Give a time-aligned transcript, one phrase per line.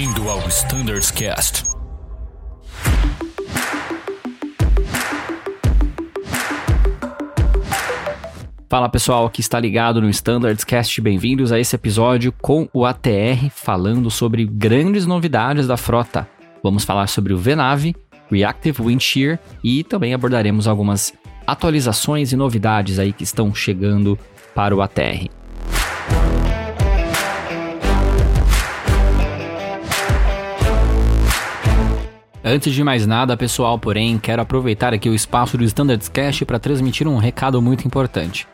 [0.00, 1.62] Bem-vindo ao Standards Cast.
[8.66, 13.50] Fala pessoal que está ligado no Standards Cast, bem-vindos a esse episódio com o ATR
[13.50, 16.26] falando sobre grandes novidades da frota.
[16.62, 17.94] Vamos falar sobre o VNAV,
[18.30, 21.12] Reactive Wind Shear e também abordaremos algumas
[21.46, 24.18] atualizações e novidades aí que estão chegando
[24.54, 25.39] para o ATR.
[32.50, 36.58] Antes de mais nada, pessoal, porém, quero aproveitar aqui o espaço do Standards Cast para
[36.58, 38.44] transmitir um recado muito importante.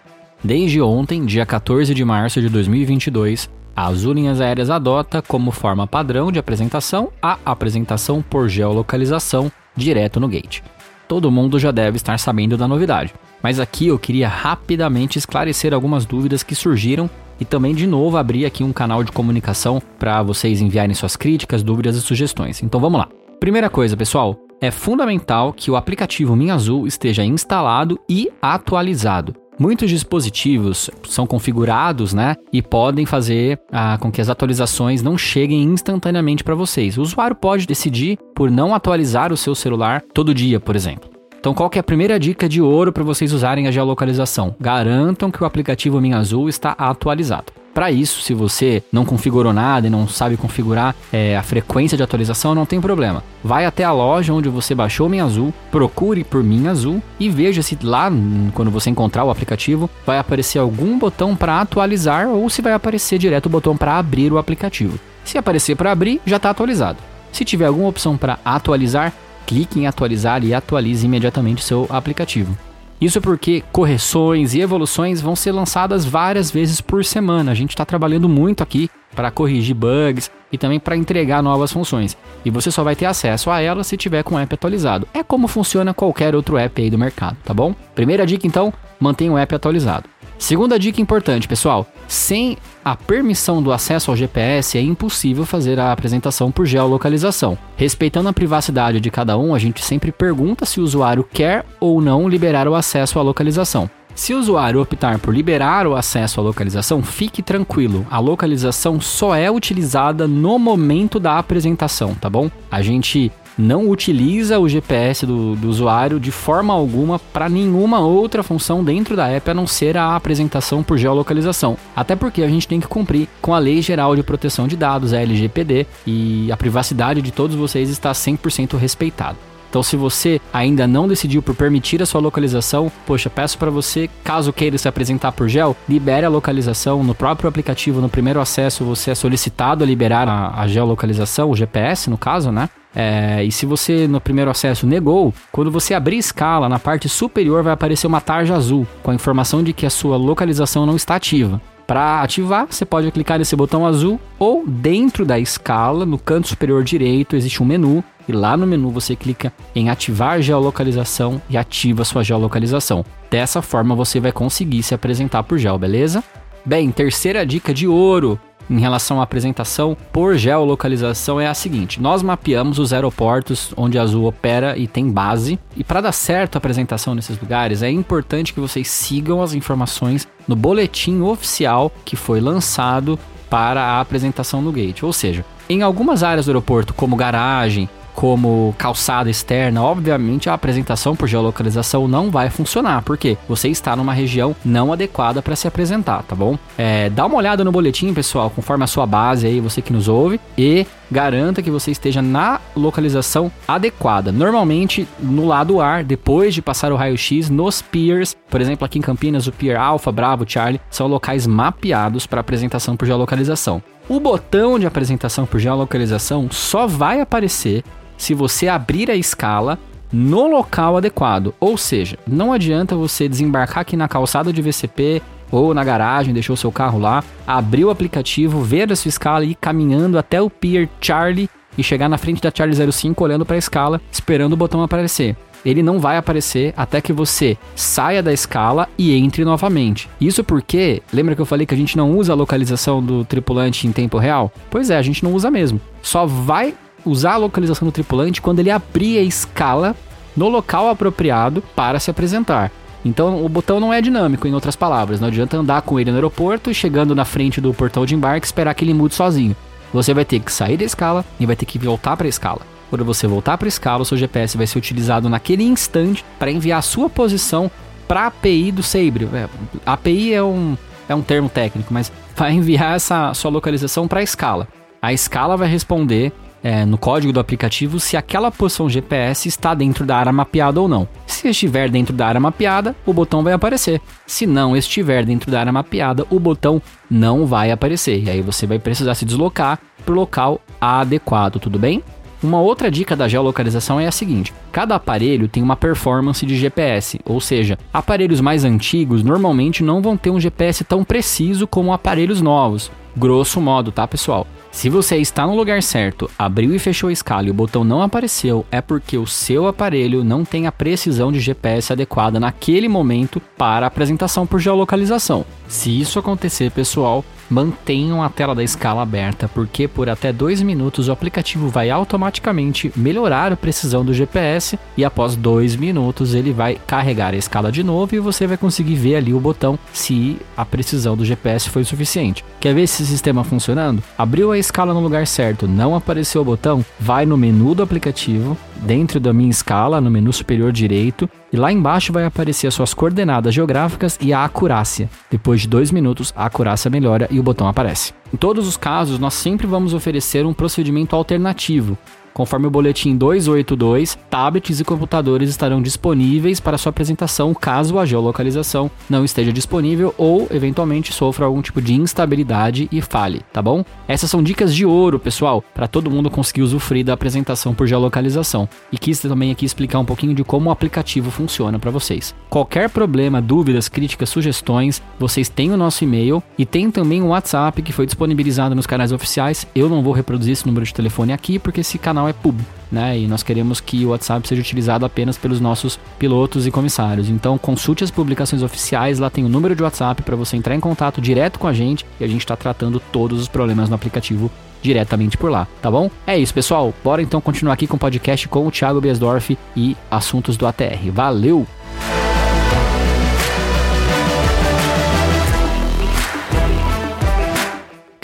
[0.45, 5.87] Desde ontem, dia 14 de março de 2022, a Azul Linhas Aéreas adota como forma
[5.87, 10.61] padrão de apresentação a apresentação por geolocalização direto no gate.
[11.09, 16.05] Todo mundo já deve estar sabendo da novidade, mas aqui eu queria rapidamente esclarecer algumas
[16.05, 17.09] dúvidas que surgiram
[17.41, 21.63] e também de novo abrir aqui um canal de comunicação para vocês enviarem suas críticas,
[21.63, 22.63] dúvidas e sugestões.
[22.63, 23.09] Então vamos lá.
[23.41, 29.35] Primeira coisa, pessoal, é fundamental que o aplicativo Minha Azul esteja instalado e atualizado.
[29.59, 35.63] Muitos dispositivos são configurados, né, e podem fazer ah, com que as atualizações não cheguem
[35.63, 36.99] instantaneamente para vocês.
[36.99, 41.09] O usuário pode decidir por não atualizar o seu celular todo dia, por exemplo.
[41.39, 44.57] Então, qual é a primeira dica de ouro para vocês usarem a geolocalização?
[44.61, 47.53] Garantam que o aplicativo Minha Azul está atualizado.
[47.77, 52.03] Para isso, se você não configurou nada e não sabe configurar é, a frequência de
[52.03, 53.23] atualização, não tem problema.
[53.45, 57.29] Vai até a loja onde você baixou o Minha Azul, procure por Minha Azul e
[57.29, 58.11] veja se lá,
[58.55, 63.19] quando você encontrar o aplicativo, vai aparecer algum botão para atualizar ou se vai aparecer
[63.19, 64.99] direto o botão para abrir o aplicativo.
[65.23, 66.97] Se aparecer para abrir, já está atualizado.
[67.31, 69.13] Se tiver alguma opção para atualizar,
[69.47, 72.57] clique em atualizar e atualize imediatamente seu aplicativo.
[73.01, 77.53] Isso porque correções e evoluções vão ser lançadas várias vezes por semana.
[77.53, 82.17] A gente está trabalhando muito aqui para corrigir bugs e também para entregar novas funções.
[82.45, 85.07] E você só vai ter acesso a elas se tiver com o app atualizado.
[85.13, 87.75] É como funciona qualquer outro app aí do mercado, tá bom?
[87.95, 90.09] Primeira dica então, mantenha o app atualizado.
[90.39, 95.93] Segunda dica importante, pessoal: sem a permissão do acesso ao GPS é impossível fazer a
[95.93, 97.59] apresentação por geolocalização.
[97.77, 102.01] Respeitando a privacidade de cada um, a gente sempre pergunta se o usuário quer ou
[102.01, 103.91] não liberar o acesso à localização.
[104.15, 108.07] Se o usuário optar por liberar o acesso à localização, fique tranquilo.
[108.11, 112.51] A localização só é utilizada no momento da apresentação, tá bom?
[112.71, 118.43] A gente não utiliza o GPS do, do usuário de forma alguma para nenhuma outra
[118.43, 121.77] função dentro da app a não ser a apresentação por geolocalização.
[121.95, 125.13] Até porque a gente tem que cumprir com a Lei Geral de Proteção de Dados,
[125.13, 129.37] a LGPD, e a privacidade de todos vocês está 100% respeitada.
[129.69, 134.09] Então, se você ainda não decidiu por permitir a sua localização, poxa, peço para você,
[134.25, 138.01] caso queira se apresentar por gel, libere a localização no próprio aplicativo.
[138.01, 142.51] No primeiro acesso, você é solicitado a liberar a, a geolocalização, o GPS no caso,
[142.51, 142.69] né?
[142.95, 147.63] É, e se você no primeiro acesso negou, quando você abrir escala, na parte superior
[147.63, 151.15] vai aparecer uma tarja azul com a informação de que a sua localização não está
[151.17, 151.61] ativa.
[151.87, 156.83] Para ativar, você pode clicar nesse botão azul ou dentro da escala, no canto superior
[156.83, 162.05] direito, existe um menu e lá no menu você clica em ativar geolocalização e ativa
[162.05, 163.05] sua geolocalização.
[163.31, 166.25] Dessa forma você vai conseguir se apresentar por gel, beleza?
[166.65, 172.23] Bem, terceira dica de ouro em relação à apresentação por geolocalização é a seguinte: nós
[172.23, 176.59] mapeamos os aeroportos onde a Azul opera e tem base, e para dar certo a
[176.59, 182.41] apresentação nesses lugares é importante que vocês sigam as informações no boletim oficial que foi
[182.41, 183.19] lançado
[183.49, 185.03] para a apresentação no gate.
[185.03, 191.15] Ou seja, em algumas áreas do aeroporto, como garagem, como calçada externa, obviamente a apresentação
[191.15, 196.23] por geolocalização não vai funcionar, porque você está numa região não adequada para se apresentar,
[196.23, 196.59] tá bom?
[196.79, 200.09] É, dá uma olhada no boletim, pessoal, conforme a sua base aí, você que nos
[200.09, 204.33] ouve, e garanta que você esteja na localização adequada.
[204.33, 209.03] Normalmente no lado ar, depois de passar o raio-x, nos piers, por exemplo, aqui em
[209.03, 213.83] Campinas, o Pier Alpha, Bravo, Charlie, são locais mapeados para apresentação por geolocalização.
[214.09, 217.83] O botão de apresentação por geolocalização só vai aparecer
[218.17, 219.79] se você abrir a escala
[220.13, 221.55] no local adequado.
[221.61, 226.57] Ou seja, não adianta você desembarcar aqui na calçada de VCP ou na garagem, deixou
[226.57, 230.51] seu carro lá, abrir o aplicativo, ver a sua escala e ir caminhando até o
[230.51, 231.49] Pier Charlie
[231.79, 235.37] e chegar na frente da Charlie 05 olhando para a escala, esperando o botão aparecer.
[235.65, 240.09] Ele não vai aparecer até que você saia da escala e entre novamente.
[240.21, 243.87] Isso porque, lembra que eu falei que a gente não usa a localização do tripulante
[243.87, 244.53] em tempo real?
[244.71, 245.81] Pois é, a gente não usa mesmo.
[246.01, 246.75] Só vai
[247.07, 249.95] usar a localização do tripulante quando ele abrir a escala
[250.37, 252.71] no local apropriado para se apresentar.
[253.05, 255.21] Então o botão não é dinâmico, em outras palavras.
[255.21, 258.47] Não adianta andar com ele no aeroporto e chegando na frente do portão de embarque
[258.47, 259.55] esperar que ele mude sozinho.
[259.93, 262.61] você vai ter que sair da escala e vai ter que voltar para a escala.
[262.91, 266.51] Quando você voltar para a escala, o seu GPS vai ser utilizado naquele instante para
[266.51, 267.71] enviar a sua posição
[268.07, 269.29] para a API do Sabre.
[269.33, 269.49] É,
[269.85, 270.77] API é um,
[271.09, 274.69] é um termo técnico, mas vai enviar essa sua localização para a escala.
[275.01, 276.33] A escala vai responder
[276.67, 280.89] é, no código do aplicativo se aquela posição GPS está dentro da área mapeada ou
[280.89, 281.07] não.
[281.25, 284.01] Se estiver dentro da área mapeada, o botão vai aparecer.
[284.27, 288.21] Se não estiver dentro da área mapeada, o botão não vai aparecer.
[288.25, 292.03] E aí você vai precisar se deslocar para o local adequado, tudo bem?
[292.43, 297.21] Uma outra dica da geolocalização é a seguinte: cada aparelho tem uma performance de GPS,
[297.25, 302.43] ou seja, aparelhos mais antigos normalmente não vão ter um GPS tão preciso como aparelhos
[302.43, 302.91] novos.
[303.17, 304.49] Grosso modo, tá, pessoal?
[304.77, 308.03] Se você está no lugar certo, abriu e fechou a escala e o botão não
[308.03, 313.41] apareceu, é porque o seu aparelho não tem a precisão de GPS adequada naquele momento
[313.57, 315.47] para a apresentação por geolocalização.
[315.67, 321.09] Se isso acontecer, pessoal, mantenham a tela da escala aberta, porque por até dois minutos
[321.09, 326.79] o aplicativo vai automaticamente melhorar a precisão do GPS e após dois minutos ele vai
[326.87, 330.65] carregar a escala de novo e você vai conseguir ver ali o botão se a
[330.65, 332.45] precisão do GPS foi suficiente.
[332.61, 334.03] Quer ver esse sistema funcionando?
[334.17, 338.57] Abriu a escala no lugar certo, não apareceu o botão, vai no menu do aplicativo,
[338.83, 342.93] dentro da minha escala, no menu superior direito, e lá embaixo vai aparecer as suas
[342.93, 345.09] coordenadas geográficas e a acurácia.
[345.31, 348.13] Depois de dois minutos, a acurácia melhora e o botão aparece.
[348.33, 351.97] Em todos os casos, nós sempre vamos oferecer um procedimento alternativo,
[352.37, 358.91] Conforme o boletim 282, tablets e computadores estarão disponíveis para sua apresentação caso a geolocalização
[359.09, 363.83] não esteja disponível ou eventualmente sofra algum tipo de instabilidade e falhe, tá bom?
[364.07, 368.69] Essas são dicas de ouro, pessoal, para todo mundo conseguir usufruir da apresentação por geolocalização.
[368.93, 372.35] E quis também aqui explicar um pouquinho de como o aplicativo funciona para vocês.
[372.51, 377.81] Qualquer problema, dúvidas, críticas, sugestões, vocês têm o nosso e-mail e tem também o WhatsApp
[377.81, 379.67] que foi disponibilizado nos canais oficiais.
[379.75, 383.19] Eu não vou reproduzir esse número de telefone aqui porque esse canal é público, né?
[383.19, 387.29] E nós queremos que o WhatsApp seja utilizado apenas pelos nossos pilotos e comissários.
[387.29, 390.81] Então, consulte as publicações oficiais, lá tem o número de WhatsApp para você entrar em
[390.81, 394.51] contato direto com a gente e a gente está tratando todos os problemas no aplicativo
[394.83, 396.11] diretamente por lá, tá bom?
[396.27, 396.95] É isso, pessoal.
[397.03, 401.11] Bora então continuar aqui com o podcast com o Thiago Biesdorf e assuntos do ATR.
[401.13, 401.67] Valeu!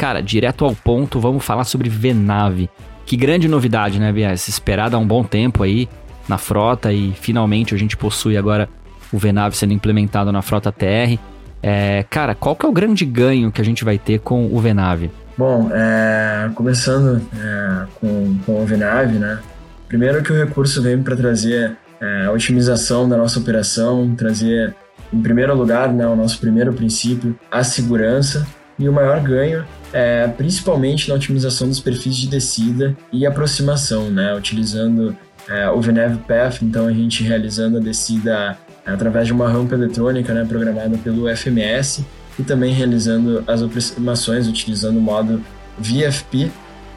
[0.02, 2.69] Cara, direto ao ponto, vamos falar sobre Venave.
[3.04, 4.49] Que grande novidade, né, Bias?
[4.49, 5.88] Esperada há um bom tempo aí
[6.28, 8.69] na frota e finalmente a gente possui agora
[9.12, 11.19] o Venave sendo implementado na frota TR.
[11.62, 14.58] É, cara, qual que é o grande ganho que a gente vai ter com o
[14.60, 15.10] Venave?
[15.37, 19.38] Bom, é, começando é, com, com o Venave, né?
[19.88, 24.75] Primeiro que o recurso vem para trazer é, a otimização da nossa operação, trazer
[25.12, 28.46] em primeiro lugar, né, o nosso primeiro princípio, a segurança
[28.78, 34.34] e o maior ganho é principalmente na otimização dos perfis de descida e aproximação, né?
[34.34, 35.16] Utilizando
[35.48, 38.56] é, o VNAV Path, então a gente realizando a descida
[38.86, 42.04] é, através de uma rampa eletrônica, né, programada pelo FMS
[42.38, 45.42] e também realizando as aproximações utilizando o modo
[45.78, 46.50] VFP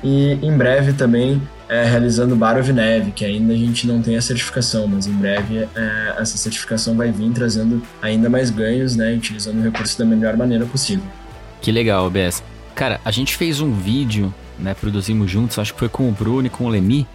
[0.03, 4.15] e em breve também é, realizando Bar of Neve, que ainda a gente não tem
[4.15, 9.13] a certificação, mas em breve é, essa certificação vai vir trazendo ainda mais ganhos, né,
[9.13, 11.03] utilizando o recurso da melhor maneira possível.
[11.61, 12.43] Que legal, BS.
[12.75, 14.73] Cara, a gente fez um vídeo, né?
[14.73, 17.07] Produzimos juntos, acho que foi com o Bruno e com o Lemi,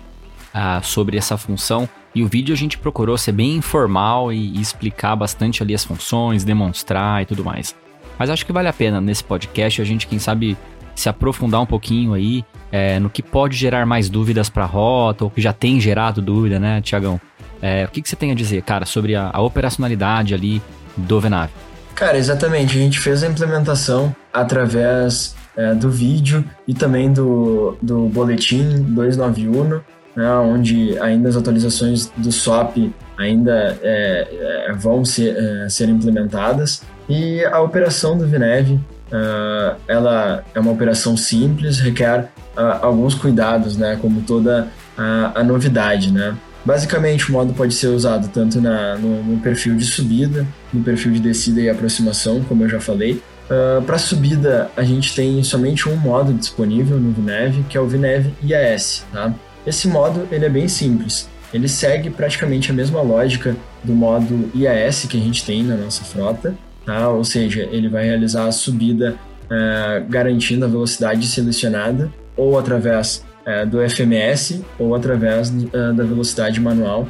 [0.55, 1.87] ah, sobre essa função.
[2.14, 5.85] E o vídeo a gente procurou ser bem informal e, e explicar bastante ali as
[5.85, 7.76] funções, demonstrar e tudo mais.
[8.19, 10.57] Mas acho que vale a pena nesse podcast a gente, quem sabe,
[10.95, 15.25] se aprofundar um pouquinho aí é, no que pode gerar mais dúvidas para a rota,
[15.25, 17.21] ou que já tem gerado dúvida, né, Tiagão?
[17.61, 20.62] É, o que, que, você tem a dizer, cara, sobre a, a operacionalidade ali
[20.97, 21.52] do Venave?
[21.95, 22.79] Cara, exatamente.
[22.79, 29.81] A gente fez a implementação através é, do vídeo e também do, do boletim 291,
[30.17, 36.83] né, onde ainda as atualizações do SOP ainda é, é, vão ser, é, ser implementadas.
[37.09, 43.76] E a operação do Vineve, uh, ela é uma operação simples, requer uh, alguns cuidados,
[43.76, 46.37] né, como toda a, a novidade, né.
[46.64, 51.12] Basicamente, o modo pode ser usado tanto na, no, no, perfil de subida, no perfil
[51.12, 55.42] de descida e aproximação, como eu já falei, Uh, ah, Para subida, a gente tem
[55.42, 59.04] somente um modo disponível no Vineve, que é o Vineve IAS.
[59.12, 59.35] Tá?
[59.66, 61.28] Esse modo ele é bem simples.
[61.52, 66.04] Ele segue praticamente a mesma lógica do modo IAS que a gente tem na nossa
[66.04, 66.54] frota,
[66.87, 67.09] tá?
[67.09, 69.16] ou seja, ele vai realizar a subida
[69.47, 77.09] uh, garantindo a velocidade selecionada ou através uh, do FMS ou através da velocidade manual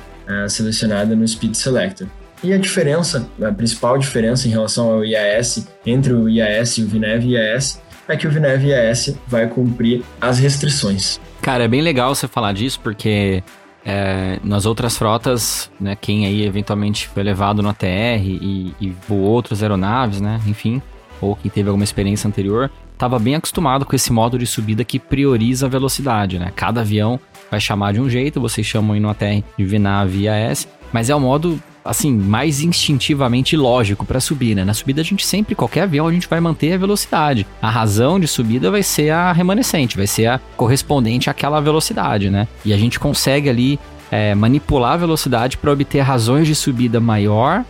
[0.49, 2.07] selecionada no Speed Selector.
[2.43, 6.89] E a diferença, a principal diferença em relação ao IAS, entre o IAS e o
[6.89, 7.81] VNEV IAS,
[8.11, 11.21] é que o Vinev IAS vai cumprir as restrições.
[11.41, 13.43] Cara, é bem legal você falar disso, porque
[13.85, 17.87] é, nas outras frotas, né, quem aí eventualmente foi levado no ATR
[18.21, 20.83] e, e voou outras aeronaves, né, enfim,
[21.21, 24.99] ou que teve alguma experiência anterior, estava bem acostumado com esse modo de subida que
[24.99, 26.53] prioriza a velocidade, né?
[26.55, 27.19] Cada avião
[27.51, 31.09] vai chamar de um jeito, vocês chamam aí no ATR de VNAV e AS, mas
[31.09, 34.65] é o modo assim, mais instintivamente lógico para subir, né?
[34.65, 37.45] Na subida a gente sempre, qualquer avião, a gente vai manter a velocidade.
[37.61, 42.47] A razão de subida vai ser a remanescente, vai ser a correspondente àquela velocidade, né?
[42.65, 47.65] E a gente consegue ali é, manipular a velocidade para obter razões de subida maior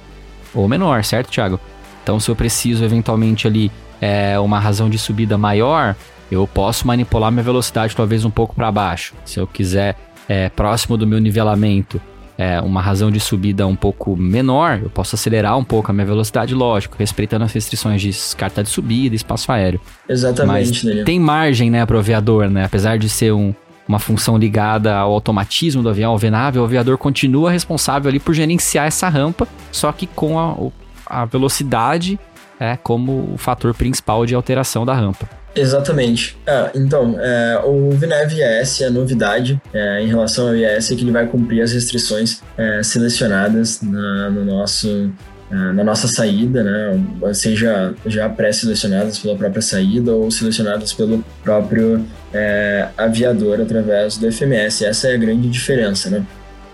[0.55, 1.59] ou menor, certo, Thiago?
[2.03, 3.73] Então, se eu preciso eventualmente ali
[4.03, 5.97] é, uma razão de subida maior,
[6.31, 9.15] eu posso manipular minha velocidade talvez um pouco para baixo.
[9.25, 9.97] Se eu quiser
[10.29, 12.01] é, próximo do meu nivelamento,
[12.41, 16.07] é, uma razão de subida um pouco menor, eu posso acelerar um pouco a minha
[16.07, 19.79] velocidade, lógico, respeitando as restrições de carta de subida, espaço aéreo.
[20.09, 22.65] Exatamente, Mas tem margem, né, para o aviador, né?
[22.65, 23.55] Apesar de ser um,
[23.87, 28.33] uma função ligada ao automatismo do avião, ao VNAV, o aviador continua responsável ali por
[28.33, 30.57] gerenciar essa rampa, só que com a,
[31.05, 32.19] a velocidade
[32.59, 35.29] é, como o fator principal de alteração da rampa.
[35.55, 36.37] Exatamente.
[36.47, 41.03] Ah, então, é, o VNAV IAS, a novidade é, em relação ao IAS é que
[41.03, 45.11] ele vai cumprir as restrições é, selecionadas na, no nosso,
[45.51, 47.05] é, na nossa saída, né?
[47.35, 54.85] seja já pré-selecionadas pela própria saída ou selecionadas pelo próprio é, aviador através do FMS.
[54.85, 56.09] Essa é a grande diferença.
[56.11, 56.25] Né?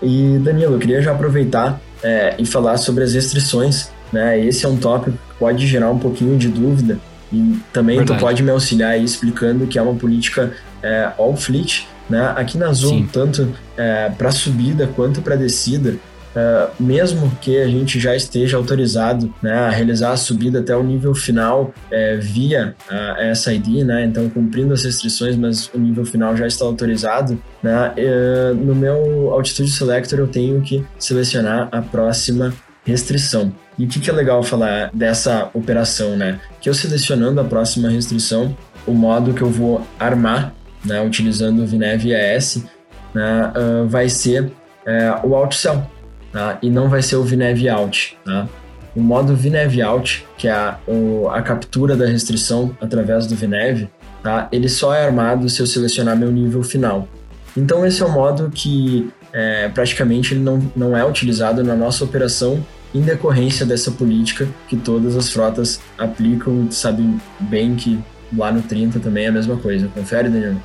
[0.01, 3.89] E, Danilo, eu queria já aproveitar é, e falar sobre as restrições.
[4.13, 4.39] Né?
[4.39, 6.99] Esse é um tópico pode gerar um pouquinho de dúvida
[7.31, 8.19] e também Verdade.
[8.19, 12.33] tu pode me auxiliar aí explicando que é uma política é, all fleet, né?
[12.35, 13.09] Aqui na Zoom, Sim.
[13.11, 15.95] tanto é, para subida quanto para descida,
[16.35, 20.83] é, mesmo que a gente já esteja autorizado né, a realizar a subida até o
[20.83, 26.37] nível final é, via a SID, né, então cumprindo as restrições, mas o nível final
[26.37, 32.53] já está autorizado, né, é, no meu Altitude Selector eu tenho que selecionar a próxima
[32.87, 33.51] restrição.
[33.77, 36.39] E o que, que é legal falar dessa operação, né?
[36.61, 38.55] Que eu selecionando a próxima restrição,
[38.87, 40.53] o modo que eu vou armar,
[40.85, 42.63] né, utilizando o VNAV AS,
[43.13, 45.85] né, uh, vai ser uh, o OutCell,
[46.31, 46.57] tá?
[46.61, 48.47] E não vai ser o VNAV Out, tá?
[48.95, 53.89] O modo VNAV Out, que é a, o, a captura da restrição através do VNAV,
[54.23, 54.47] tá?
[54.51, 57.07] Ele só é armado se eu selecionar meu nível final.
[57.55, 62.03] Então esse é o modo que é, praticamente ele não, não é utilizado na nossa
[62.03, 67.99] operação em decorrência dessa política que todas as frotas aplicam, sabem bem que
[68.35, 69.87] lá no 30 também é a mesma coisa.
[69.93, 70.55] Confere, Daniel?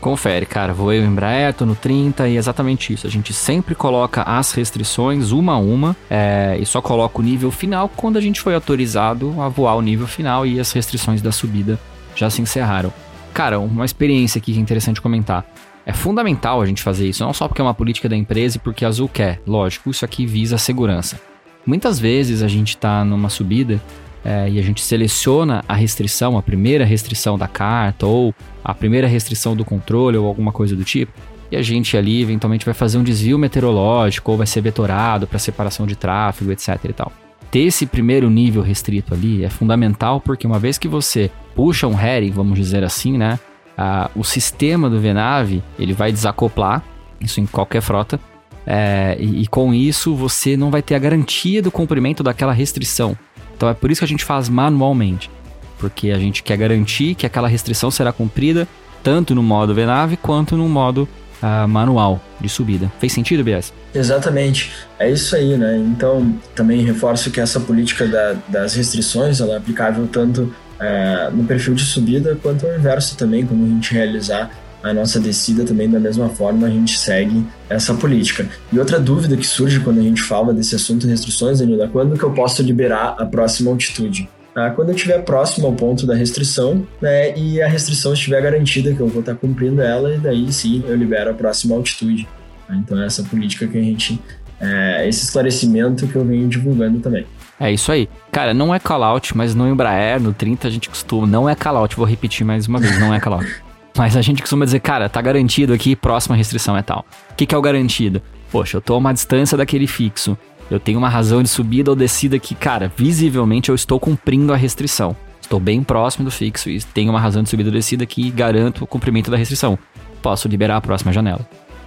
[0.00, 0.74] Confere, cara.
[0.74, 3.06] Vou eu Embraer, tô no 30 e é exatamente isso.
[3.06, 7.52] A gente sempre coloca as restrições uma a uma é, e só coloca o nível
[7.52, 11.30] final quando a gente foi autorizado a voar o nível final e as restrições da
[11.30, 11.78] subida
[12.16, 12.92] já se encerraram.
[13.32, 15.46] Cara, uma experiência aqui que é interessante comentar.
[15.86, 18.60] É fundamental a gente fazer isso, não só porque é uma política da empresa e
[18.60, 19.40] porque a Azul quer.
[19.46, 21.31] Lógico, isso aqui visa a segurança.
[21.64, 23.80] Muitas vezes a gente está numa subida
[24.24, 29.06] é, e a gente seleciona a restrição, a primeira restrição da carta ou a primeira
[29.06, 31.12] restrição do controle ou alguma coisa do tipo,
[31.50, 35.38] e a gente ali eventualmente vai fazer um desvio meteorológico ou vai ser vetorado para
[35.38, 37.12] separação de tráfego, etc e tal.
[37.50, 41.94] Ter esse primeiro nível restrito ali é fundamental porque uma vez que você puxa um
[41.94, 43.38] heading, vamos dizer assim, né,
[43.76, 46.82] a, o sistema do VNAV ele vai desacoplar,
[47.20, 48.18] isso em qualquer frota,
[48.66, 53.16] é, e, e, com isso você não vai ter a garantia do cumprimento daquela restrição.
[53.56, 55.30] Então é por isso que a gente faz manualmente.
[55.78, 58.68] Porque a gente quer garantir que aquela restrição será cumprida
[59.02, 61.08] tanto no modo VNAV quanto no modo
[61.42, 62.90] uh, manual de subida.
[63.00, 63.72] Fez sentido, BS?
[63.92, 64.70] Exatamente.
[64.98, 65.76] É isso aí, né?
[65.76, 71.44] Então, também reforço que essa política da, das restrições ela é aplicável tanto é, no
[71.44, 74.50] perfil de subida quanto ao inverso também, como a gente realizar
[74.82, 78.48] a nossa descida também da mesma forma a gente segue essa política.
[78.72, 82.18] E outra dúvida que surge quando a gente fala desse assunto restrições, Danilo, é quando
[82.18, 84.28] que eu posso liberar a próxima altitude?
[84.54, 88.92] Ah, quando eu estiver próximo ao ponto da restrição, né, e a restrição estiver garantida
[88.92, 92.28] que eu vou estar cumprindo ela, e daí sim eu libero a próxima altitude.
[92.68, 94.20] Ah, então é essa política que a gente,
[94.60, 97.24] é, esse esclarecimento que eu venho divulgando também.
[97.58, 98.08] É isso aí.
[98.30, 101.96] Cara, não é call-out, mas no Embraer, no 30 a gente costuma, não é call-out,
[101.96, 103.62] vou repetir mais uma vez, não é call-out.
[103.96, 107.04] Mas a gente costuma dizer, cara, tá garantido aqui, próxima restrição é tal.
[107.30, 108.22] O que, que é o garantido?
[108.50, 110.36] Poxa, eu tô a uma distância daquele fixo.
[110.70, 114.56] Eu tenho uma razão de subida ou descida que, cara, visivelmente eu estou cumprindo a
[114.56, 115.14] restrição.
[115.40, 118.84] Estou bem próximo do fixo e tenho uma razão de subida ou descida que garanto
[118.84, 119.78] o cumprimento da restrição.
[120.22, 121.46] Posso liberar a próxima janela,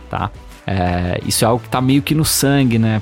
[0.09, 0.29] tá?
[0.67, 3.01] É, isso é algo que tá meio que no sangue, né?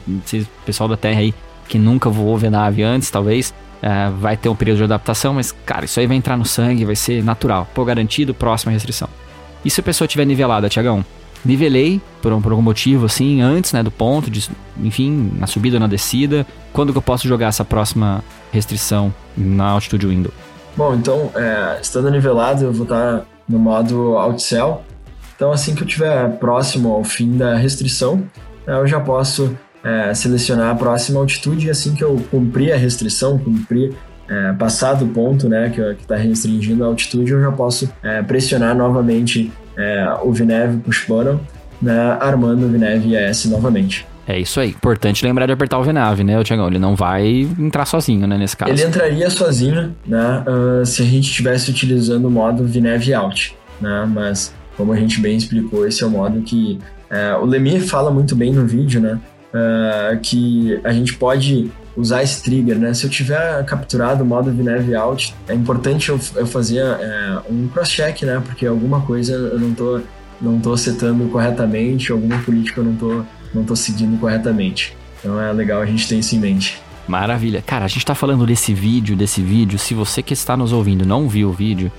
[0.66, 1.34] pessoal da Terra aí
[1.68, 5.52] que nunca voou ver nave antes, talvez, é, vai ter um período de adaptação, mas,
[5.66, 7.68] cara, isso aí vai entrar no sangue, vai ser natural.
[7.74, 9.10] Pô, garantido, próxima restrição.
[9.66, 11.04] E se a pessoa tiver nivelada, Tiagão?
[11.44, 14.50] Nivelei por, um, por algum motivo, assim, antes, né, do ponto, de,
[14.82, 16.48] enfim, na subida ou na descida.
[16.72, 18.24] Quando que eu posso jogar essa próxima
[18.54, 20.32] restrição na altitude window?
[20.78, 24.82] Bom, então, é, estando nivelado, eu vou estar no modo outcell.
[25.36, 28.24] Então, assim que eu estiver próximo ao fim da restrição,
[28.66, 32.78] né, eu já posso é, selecionar a próxima altitude e assim que eu cumprir a
[32.78, 33.94] restrição, cumprir
[34.30, 38.76] é, passar do ponto né, que está restringindo a altitude, eu já posso é, pressionar
[38.76, 41.40] novamente é, o VNAV push button,
[41.82, 44.08] né, armando o VNAV IAS novamente.
[44.26, 44.70] É isso aí.
[44.70, 46.68] Importante lembrar de apertar o VNAV, né, Tiagão?
[46.68, 48.72] Ele não vai entrar sozinho, né, nesse caso.
[48.72, 54.08] Ele entraria sozinho, né, uh, se a gente estivesse utilizando o modo VNAV out, né,
[54.10, 56.80] mas como a gente bem explicou, esse é o modo que
[57.12, 59.20] uh, o Lemir fala muito bem no vídeo, né,
[59.54, 62.94] uh, que a gente pode usar esse trigger, né?
[62.94, 67.68] Se eu tiver capturado o modo VNAV out, é importante eu, eu fazer é, um
[67.68, 68.42] cross-check, né?
[68.44, 70.02] Porque alguma coisa eu não tô,
[70.42, 73.22] não tô setando corretamente, alguma política eu não tô,
[73.54, 74.98] não tô seguindo corretamente.
[75.20, 76.82] Então é legal a gente ter isso em mente.
[77.08, 77.62] Maravilha.
[77.62, 79.78] Cara, a gente tá falando desse vídeo, desse vídeo.
[79.78, 81.92] Se você que está nos ouvindo não viu o vídeo,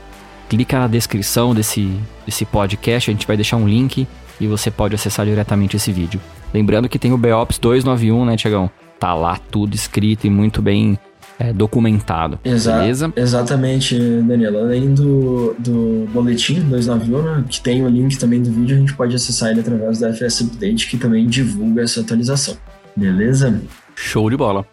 [0.48, 1.92] clica na descrição desse,
[2.26, 4.08] desse podcast, a gente vai deixar um link
[4.40, 6.20] e você pode acessar diretamente esse vídeo.
[6.52, 8.70] Lembrando que tem o BEOPS 291, né, Tiagão?
[8.98, 10.98] Tá lá tudo escrito e muito bem
[11.38, 12.38] é, documentado.
[12.44, 13.12] Exa beleza?
[13.16, 14.60] Exatamente, Daniela.
[14.60, 18.94] Além do, do boletim 291, né, que tem o link também do vídeo, a gente
[18.94, 22.56] pode acessar ele através da FS Update, que também divulga essa atualização.
[22.96, 23.60] Beleza?
[23.96, 24.64] Show de bola.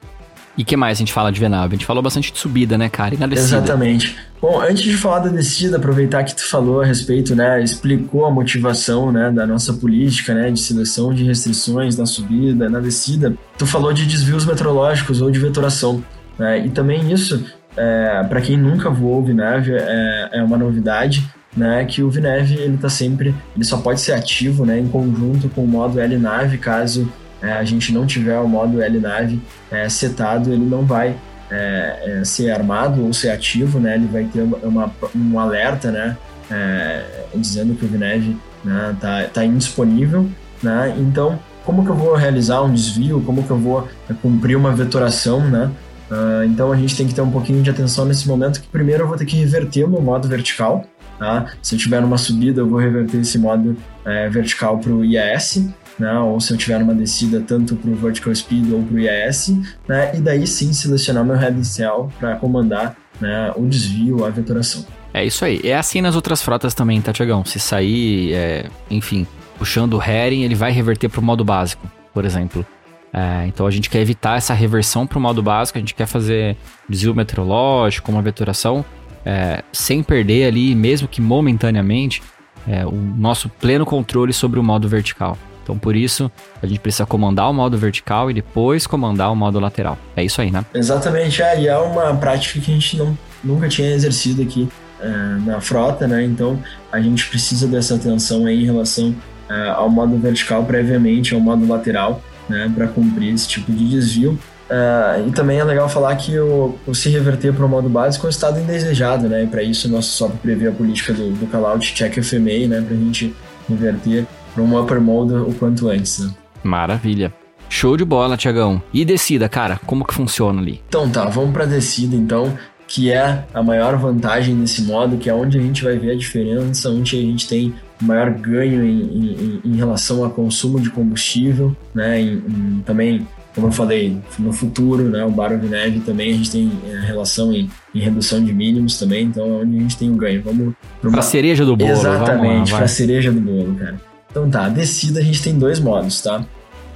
[0.57, 1.67] E que mais a gente fala de Venab?
[1.67, 3.15] A gente falou bastante de subida, né, cara?
[3.15, 3.57] E na descida.
[3.57, 4.17] Exatamente.
[4.41, 8.31] Bom, antes de falar da descida, aproveitar que tu falou a respeito, né, explicou a
[8.31, 13.35] motivação, né, da nossa política, né, de seleção de restrições na subida, na descida.
[13.57, 16.03] Tu falou de desvios meteorológicos ou de vetoração,
[16.39, 16.65] né?
[16.65, 17.45] E também isso,
[17.77, 21.23] é, para quem nunca voou Vinave, é, é uma novidade,
[21.55, 25.49] né, que o VNAV ele tá sempre, ele só pode ser ativo, né, em conjunto
[25.49, 27.11] com o modo LNAV, caso
[27.41, 29.39] é, a gente não tiver o modo LNAV
[29.71, 31.15] é, setado, ele não vai
[31.49, 33.95] é, é, ser armado ou ser ativo, né?
[33.95, 36.17] Ele vai ter uma, um alerta, né?
[36.49, 37.03] É,
[37.35, 40.29] dizendo que o VNAV né, tá, tá indisponível,
[40.61, 40.93] né?
[40.97, 43.21] Então, como que eu vou realizar um desvio?
[43.21, 43.87] Como que eu vou
[44.21, 45.71] cumprir uma vetoração, né?
[46.09, 49.03] Uh, então a gente tem que ter um pouquinho de atenção nesse momento que primeiro
[49.03, 50.83] eu vou ter que reverter o meu modo vertical,
[51.17, 51.53] tá?
[51.61, 55.63] Se eu tiver numa subida eu vou reverter esse modo é, vertical para o IAS,
[56.01, 56.19] né?
[56.19, 59.49] Ou se eu tiver uma descida tanto para o Vertical Speed ou para o IAS,
[59.87, 60.15] né?
[60.15, 64.83] E daí sim selecionar meu Head Cell para comandar né, o desvio, a vetoração.
[65.13, 65.61] É isso aí.
[65.63, 67.45] É assim nas outras frotas também, tá, Tiagão?
[67.45, 69.27] Se sair, é, enfim,
[69.59, 72.65] puxando o herring, ele vai reverter para o modo básico, por exemplo.
[73.13, 76.07] É, então a gente quer evitar essa reversão para o modo básico, a gente quer
[76.07, 76.57] fazer
[76.89, 78.83] desvio meteorológico, uma vetoração,
[79.23, 82.23] é, sem perder ali, mesmo que momentaneamente,
[82.67, 85.37] é, o nosso pleno controle sobre o modo vertical.
[85.71, 86.29] Então, por isso,
[86.61, 89.97] a gente precisa comandar o modo vertical e depois comandar o modo lateral.
[90.17, 90.65] É isso aí, né?
[90.73, 94.67] Exatamente, é, e é uma prática que a gente não, nunca tinha exercido aqui
[94.99, 95.07] é,
[95.45, 96.25] na frota, né?
[96.25, 99.15] Então, a gente precisa dessa atenção aí em relação
[99.49, 102.69] é, ao modo vertical previamente, ao modo lateral, né?
[102.75, 104.37] Para cumprir esse tipo de desvio.
[104.69, 108.25] Uh, e também é legal falar que o, o se reverter para o modo básico
[108.25, 109.43] é um estado indesejado, né?
[109.43, 112.81] E para isso nosso software prevê a política do, do callout check FMA, né?
[112.81, 113.33] Para a gente
[113.67, 116.19] reverter para um upper mode o quanto antes.
[116.19, 116.31] Né?
[116.63, 117.33] Maravilha.
[117.69, 118.81] Show de bola, Tiagão.
[118.93, 120.81] E descida, cara, como que funciona ali?
[120.89, 122.53] Então tá, vamos para descida então,
[122.85, 126.15] que é a maior vantagem desse modo, que é onde a gente vai ver a
[126.15, 131.73] diferença, onde a gente tem maior ganho em, em, em relação ao consumo de combustível,
[131.95, 132.19] né?
[132.19, 135.23] Em, também, como eu falei, no futuro, né?
[135.23, 139.25] O Barro de Neve também a gente tem é, relação em, redução de mínimos também,
[139.25, 140.41] então é onde a gente tem o ganho.
[140.43, 141.91] Vamos pra, pra cereja do bolo.
[141.91, 144.10] Exatamente, para cereja do bolo, cara.
[144.31, 146.39] Então tá, descida a gente tem dois modos, tá?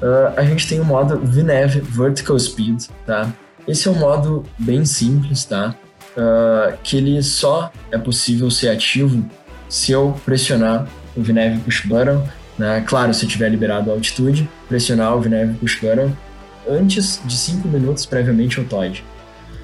[0.02, 3.32] Uh, a gente tem o modo VNAV Vertical Speed, tá?
[3.68, 5.76] Esse é um modo bem simples, tá?
[6.16, 9.26] Uh, que ele só é possível ser ativo
[9.68, 12.26] se eu pressionar o VNAV Push Button,
[12.58, 12.84] né?
[12.88, 16.14] Claro, se eu tiver liberado a altitude, pressionar o VNAV Push Button
[16.68, 19.04] antes de 5 minutos previamente ao TOD.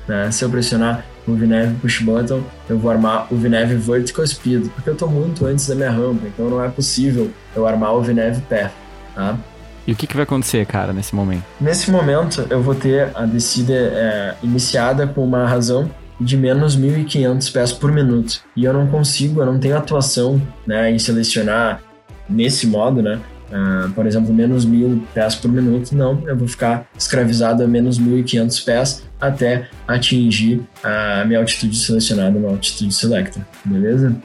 [0.08, 0.30] Né?
[0.32, 4.90] Se eu pressionar o VNAV Push Button, eu vou armar o VNAV Vertical Speed, porque
[4.90, 8.42] eu estou muito antes da minha rampa, então não é possível eu armar o VNAV
[8.50, 8.72] Path,
[9.16, 9.38] tá?
[9.86, 11.44] E o que, que vai acontecer, cara, nesse momento?
[11.60, 17.52] Nesse momento, eu vou ter a descida é, iniciada com uma razão de menos 1.500
[17.52, 18.42] pés por minuto.
[18.56, 21.82] E eu não consigo, eu não tenho atuação né, em selecionar
[22.30, 23.20] nesse modo, né?
[23.52, 28.00] Uh, por exemplo, menos mil pés por minuto, não, eu vou ficar escravizado a menos
[28.00, 34.16] 1.500 pés até atingir a minha altitude selecionada no Altitude Selector, beleza?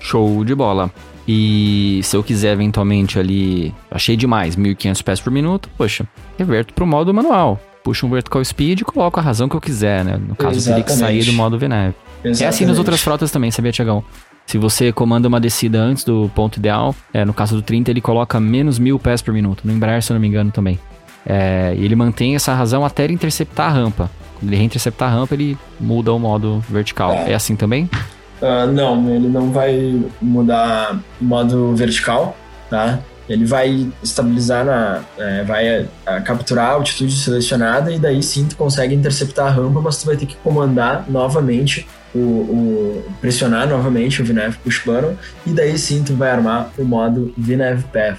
[0.00, 0.90] Show de bola.
[1.28, 6.06] E se eu quiser eventualmente ali, achei demais, 1.500 pés por minuto, poxa,
[6.38, 7.60] reverto para o modo manual.
[7.82, 10.16] Puxo um vertical speed e coloco a razão que eu quiser, né?
[10.16, 10.64] No caso, Exatamente.
[10.64, 11.94] teria que sair do modo VNAV.
[12.24, 14.04] É assim nas outras frotas também, sabia, Tiagão?
[14.46, 18.00] Se você comanda uma descida antes do ponto ideal, é, no caso do 30, ele
[18.00, 19.62] coloca menos mil pés por minuto.
[19.64, 20.78] No Embraer, se eu não me engano, também.
[21.26, 24.08] É, e ele mantém essa razão até ele interceptar a rampa.
[24.38, 27.12] Quando ele reinterceptar a rampa, ele muda o modo vertical.
[27.12, 27.90] É, é assim também?
[28.40, 32.36] Uh, não, ele não vai mudar o modo vertical,
[32.70, 33.00] tá?
[33.28, 35.02] Ele vai estabilizar na.
[35.18, 39.50] É, vai a, a capturar a altitude selecionada e daí sim tu consegue interceptar a
[39.50, 44.82] rampa, mas tu vai ter que comandar novamente o, o, pressionar novamente o VNAV Push
[44.84, 45.14] Button
[45.46, 48.18] e daí sim tu vai armar o modo VNAV Path.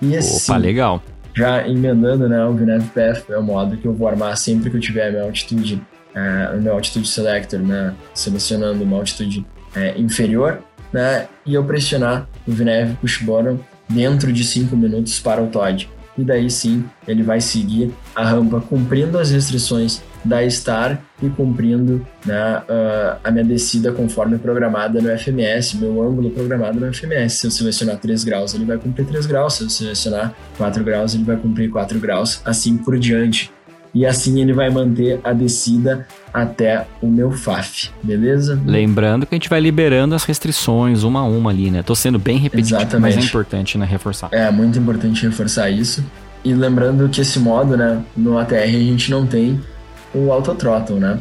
[0.00, 1.02] E assim, Opa, legal.
[1.34, 4.76] Já emendando, né, o VNAV Path é o modo que eu vou armar sempre que
[4.76, 5.82] eu tiver a minha altitude,
[6.14, 9.40] uh, o meu altitude selector, né, selecionando uma altitude
[9.76, 10.60] uh, inferior,
[10.92, 13.58] né, e eu pressionar o VNAV Push Button
[13.88, 15.88] dentro de 5 minutos para o Todd.
[16.18, 22.06] E daí sim, ele vai seguir a rampa cumprindo as restrições da Star e cumprindo
[22.24, 27.38] né, uh, a minha descida conforme programada no FMS, meu ângulo programado no FMS.
[27.38, 29.54] Se eu selecionar 3 graus, ele vai cumprir 3 graus.
[29.54, 33.50] Se eu selecionar 4 graus, ele vai cumprir 4 graus, assim por diante.
[33.94, 38.60] E assim ele vai manter a descida até o meu FAF, beleza?
[38.66, 41.82] Lembrando que a gente vai liberando as restrições uma a uma ali, né?
[41.82, 43.16] Tô sendo bem repetitivo, Exatamente.
[43.16, 44.28] mas é importante, né, reforçar.
[44.32, 46.04] É, muito importante reforçar isso.
[46.44, 49.58] E lembrando que esse modo, né, no ATR a gente não tem
[50.14, 51.18] o autothrottle, né?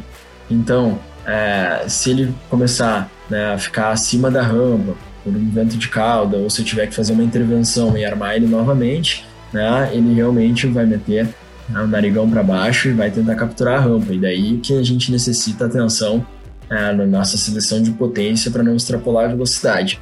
[0.50, 4.94] Então, é, se ele começar né, a ficar acima da rampa
[5.24, 8.36] por um vento de cauda, ou se eu tiver que fazer uma intervenção e armar
[8.36, 11.28] ele novamente, né, ele realmente vai meter
[11.68, 14.14] né, o narigão para baixo e vai tentar capturar a rampa.
[14.14, 16.26] E daí que a gente necessita atenção
[16.70, 20.00] é, na nossa seleção de potência para não extrapolar a velocidade.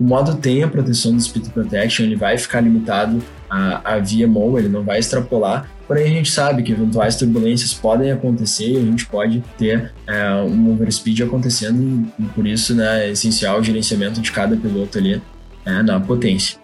[0.00, 4.26] O modo tem a proteção do Speed Protection, ele vai ficar limitado à, à via
[4.26, 8.76] MOL, ele não vai extrapolar, Porém, a gente sabe que eventuais turbulências podem acontecer e
[8.78, 11.82] a gente pode ter é, um overspeed acontecendo
[12.18, 15.20] e, e, por isso né, é essencial o gerenciamento de cada piloto ali
[15.66, 16.58] é, na potência.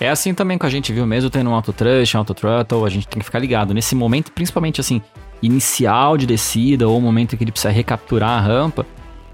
[0.00, 2.88] É assim também que a gente viu, mesmo tendo um auto thrust, auto throttle, a
[2.88, 3.74] gente tem que ficar ligado.
[3.74, 5.02] Nesse momento, principalmente assim,
[5.42, 8.86] inicial de descida ou momento que ele precisa recapturar a rampa,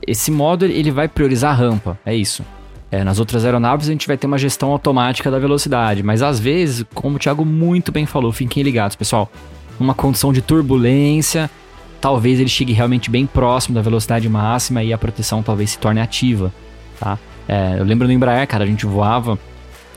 [0.04, 2.44] esse modo ele vai priorizar a rampa, é isso.
[2.96, 6.40] É, nas outras aeronaves a gente vai ter uma gestão automática da velocidade, mas às
[6.40, 9.30] vezes, como o Thiago muito bem falou, fiquem ligados, pessoal.
[9.78, 11.50] Numa condição de turbulência,
[12.00, 16.00] talvez ele chegue realmente bem próximo da velocidade máxima e a proteção talvez se torne
[16.00, 16.50] ativa,
[16.98, 17.18] tá?
[17.46, 19.38] É, eu lembro no Embraer, cara, a gente voava,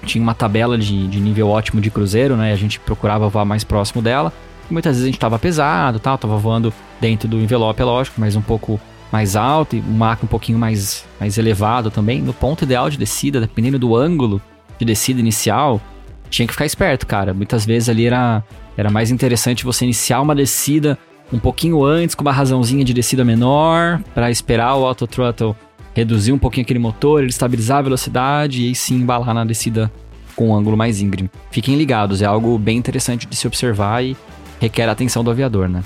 [0.03, 2.51] tinha uma tabela de, de nível ótimo de cruzeiro, né?
[2.51, 4.33] A gente procurava voar mais próximo dela.
[4.69, 8.35] Muitas vezes a gente estava pesado, tal, tava voando dentro do envelope, é lógico, mas
[8.35, 8.77] um pouco
[9.11, 12.97] mais alto e um Mach um pouquinho mais, mais elevado também, no ponto ideal de
[12.97, 14.41] descida, dependendo do ângulo
[14.77, 15.81] de descida inicial,
[16.29, 17.33] tinha que ficar esperto, cara.
[17.33, 18.43] Muitas vezes ali era,
[18.77, 20.97] era mais interessante você iniciar uma descida
[21.31, 25.55] um pouquinho antes, com uma razãozinha de descida menor, para esperar o auto throttle
[25.93, 29.91] reduzir um pouquinho aquele motor, ele estabilizar a velocidade e aí sim embalar na descida
[30.35, 31.29] com um ângulo mais íngreme.
[31.51, 34.15] Fiquem ligados, é algo bem interessante de se observar e
[34.59, 35.83] requer a atenção do aviador, né?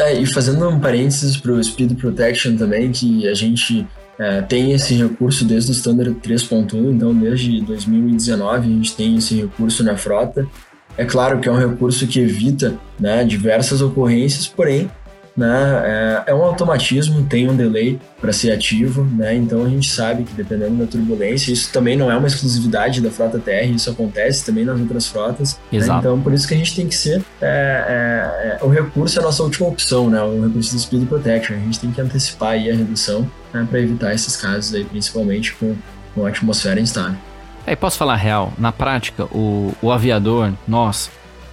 [0.00, 3.86] É, e fazendo um parênteses para o Speed Protection também, que a gente
[4.18, 9.34] é, tem esse recurso desde o Standard 3.1, então desde 2019 a gente tem esse
[9.34, 10.46] recurso na frota.
[10.96, 14.90] É claro que é um recurso que evita né, diversas ocorrências, porém
[15.40, 15.82] né?
[16.26, 19.34] É, é um automatismo, tem um delay para ser ativo, né?
[19.34, 23.10] Então a gente sabe que dependendo da turbulência, isso também não é uma exclusividade da
[23.10, 25.58] frota TR, isso acontece também nas outras frotas.
[25.72, 25.78] Né?
[25.78, 25.92] Exato.
[25.92, 25.98] Né?
[26.00, 29.22] Então por isso que a gente tem que ser é, é, é, o recurso é
[29.22, 30.22] a nossa última opção, né?
[30.22, 31.56] O recurso do Speed Protection.
[31.56, 33.66] A gente tem que antecipar aí a redução né?
[33.68, 35.74] para evitar esses casos aí, principalmente com,
[36.14, 37.16] com a atmosfera instável.
[37.66, 41.10] É, posso falar real, na prática, o, o aviador, nós,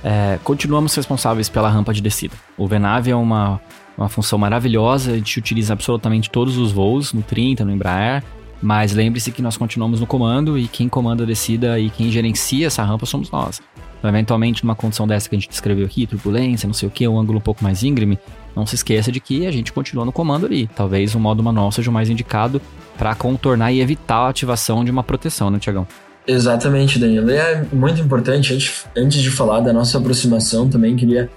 [0.08, 2.34] é, continuamos responsáveis pela rampa de descida.
[2.58, 3.60] O VNAV é uma,
[3.98, 8.24] uma função maravilhosa, a gente utiliza absolutamente todos os voos, no 30, no Embraer,
[8.62, 12.68] mas lembre-se que nós continuamos no comando e quem comanda a descida e quem gerencia
[12.68, 13.62] essa rampa somos nós.
[14.00, 17.06] Então, eventualmente, numa condição dessa que a gente descreveu aqui, turbulência, não sei o que,
[17.06, 18.18] um ângulo um pouco mais íngreme,
[18.56, 20.68] não se esqueça de que a gente continua no comando ali.
[20.74, 22.62] Talvez o modo manual seja o mais indicado
[22.98, 25.86] para contornar e evitar a ativação de uma proteção, né, Tiagão?
[26.28, 27.32] Exatamente, Danilo.
[27.32, 28.54] E é muito importante,
[28.96, 31.30] antes, de falar da nossa aproximação, também queria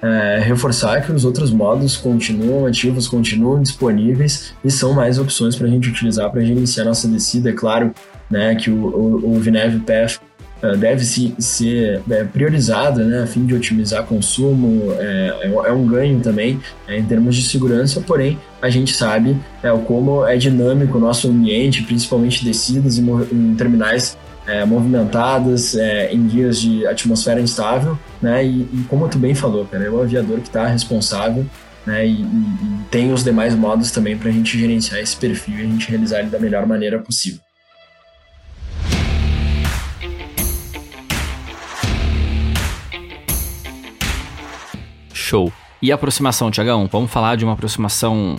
[0.00, 5.66] é, reforçar que os outros modos continuam ativos, continuam disponíveis e são mais opções para
[5.66, 7.50] a gente utilizar para gerenciar nossa descida.
[7.50, 7.92] É claro
[8.30, 10.20] né, que o, o, o VNAV Path
[10.62, 15.72] uh, deve se, ser é, priorizado né, a fim de otimizar consumo, é, é, é
[15.72, 20.36] um ganho também é, em termos de segurança, porém a gente sabe é, como é
[20.36, 26.86] dinâmico o nosso ambiente, principalmente descidas em, em terminais é, movimentadas, é, em dias de
[26.86, 28.44] atmosfera instável, né?
[28.44, 31.44] E, e, como tu bem falou, cara, é o aviador que está responsável,
[31.84, 32.06] né?
[32.06, 32.26] E, e,
[32.90, 36.20] tem os demais modos também para a gente gerenciar esse perfil e a gente realizar
[36.20, 37.40] ele da melhor maneira possível.
[45.12, 45.52] Show.
[45.82, 46.88] E aproximação, Tiagão?
[46.90, 48.38] Vamos falar de uma aproximação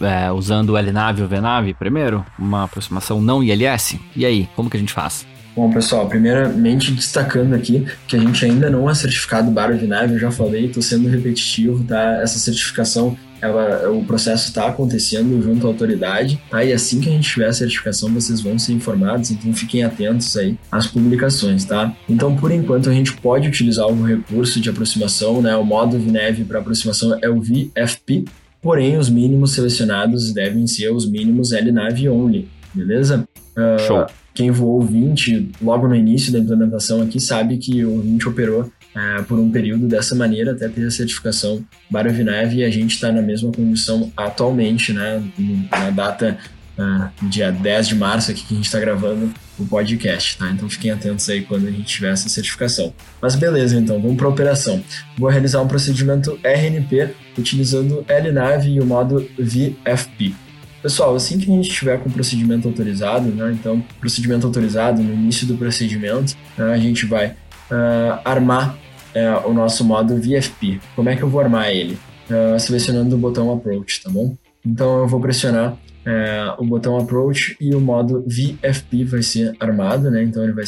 [0.00, 2.24] é, usando o LNAV ou VNAV primeiro?
[2.38, 3.98] Uma aproximação não ILS?
[4.14, 5.26] E aí, como que a gente faz?
[5.56, 10.18] Bom, pessoal, primeiramente destacando aqui que a gente ainda não é certificado Bar VNAV, eu
[10.18, 12.20] já falei, estou sendo repetitivo, tá?
[12.20, 16.62] Essa certificação, ela, o processo está acontecendo junto à autoridade, tá?
[16.62, 20.36] E assim que a gente tiver a certificação, vocês vão ser informados, então fiquem atentos
[20.36, 21.90] aí às publicações, tá?
[22.06, 25.56] Então, por enquanto, a gente pode utilizar o recurso de aproximação, né?
[25.56, 28.26] O modo VNAV para aproximação é o VFP,
[28.66, 33.24] porém os mínimos selecionados devem ser os mínimos LNAV only, beleza?
[33.56, 34.06] Uh, Show.
[34.34, 39.22] Quem voou 20 logo no início da implementação aqui sabe que o 20 operou uh,
[39.28, 43.22] por um período dessa maneira até ter a certificação Baravinev e a gente está na
[43.22, 45.22] mesma condição atualmente, né,
[45.70, 46.36] na data
[46.78, 50.50] uh, dia 10 de março aqui que a gente está gravando o podcast, tá?
[50.50, 52.92] Então fiquem atentos aí quando a gente tiver essa certificação.
[53.20, 54.82] Mas beleza, então, vamos para a operação.
[55.16, 60.34] Vou realizar um procedimento RNP utilizando LNAV e o modo VFP.
[60.82, 65.14] Pessoal, assim que a gente estiver com o procedimento autorizado, né, então, procedimento autorizado, no
[65.14, 68.76] início do procedimento, né, a gente vai uh, armar
[69.14, 70.80] uh, o nosso modo VFP.
[70.94, 71.98] Como é que eu vou armar ele?
[72.30, 74.36] Uh, selecionando o botão Approach, tá bom?
[74.64, 80.10] Então eu vou pressionar é, o botão Approach e o modo VFP vai ser armado,
[80.10, 80.22] né?
[80.22, 80.64] Então ele vai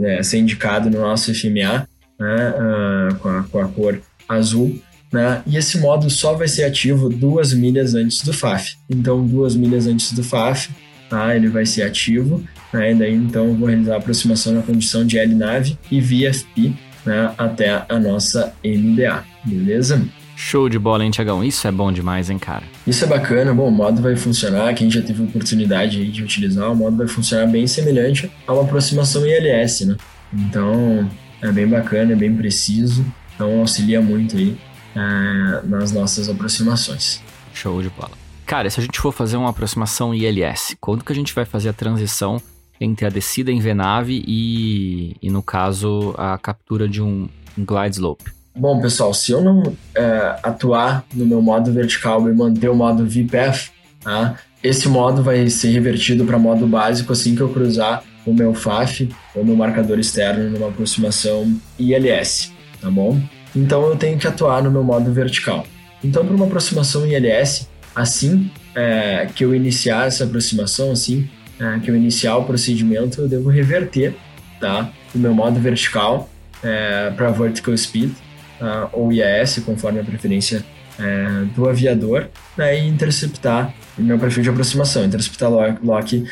[0.00, 1.88] é, ser indicado no nosso FMA
[2.20, 2.50] né?
[2.50, 4.78] Uh, com, a, com a cor azul.
[5.10, 5.42] Né?
[5.46, 8.76] E esse modo só vai ser ativo duas milhas antes do FAF.
[8.88, 10.70] Então, duas milhas antes do FAF,
[11.08, 11.34] tá?
[11.34, 12.44] ele vai ser ativo.
[12.72, 12.92] Né?
[12.92, 16.72] E daí, então, eu vou realizar a aproximação na condição de LNAV e VFP
[17.04, 17.32] né?
[17.36, 20.00] até a nossa MDA, beleza?
[20.42, 21.44] Show de bola, hein, Tiagão?
[21.44, 22.64] Isso é bom demais, hein, cara?
[22.86, 23.52] Isso é bacana.
[23.52, 24.74] Bom, o modo vai funcionar.
[24.74, 29.24] Quem já teve oportunidade de utilizar, o modo vai funcionar bem semelhante a uma aproximação
[29.26, 29.96] ILS, né?
[30.32, 31.08] Então,
[31.42, 33.04] é bem bacana, é bem preciso.
[33.34, 34.56] Então, auxilia muito aí
[34.96, 37.22] é, nas nossas aproximações.
[37.52, 38.12] Show de bola.
[38.46, 41.68] Cara, se a gente for fazer uma aproximação ILS, quando que a gente vai fazer
[41.68, 42.40] a transição
[42.80, 48.39] entre a descida em VNAV e, e no caso, a captura de um glide slope?
[48.60, 49.62] Bom, pessoal, se eu não
[49.94, 53.70] é, atuar no meu modo vertical e manter o modo VPF,
[54.04, 54.36] tá?
[54.62, 59.08] esse modo vai ser revertido para modo básico assim que eu cruzar o meu FAF
[59.34, 63.18] ou meu marcador externo numa aproximação ILS, tá bom?
[63.56, 65.66] Então eu tenho que atuar no meu modo vertical.
[66.04, 71.26] Então, para uma aproximação ILS, assim é, que eu iniciar essa aproximação, assim
[71.58, 74.14] é, que eu iniciar o procedimento, eu devo reverter
[74.60, 74.92] tá?
[75.14, 76.28] o meu modo vertical
[76.62, 78.12] é, para vertical speed
[78.60, 80.64] uh, ou IAS, conforme a preferência
[80.98, 86.26] uh, do aviador, né, e interceptar o meu perfil de aproximação, interceptar lock, lock uh,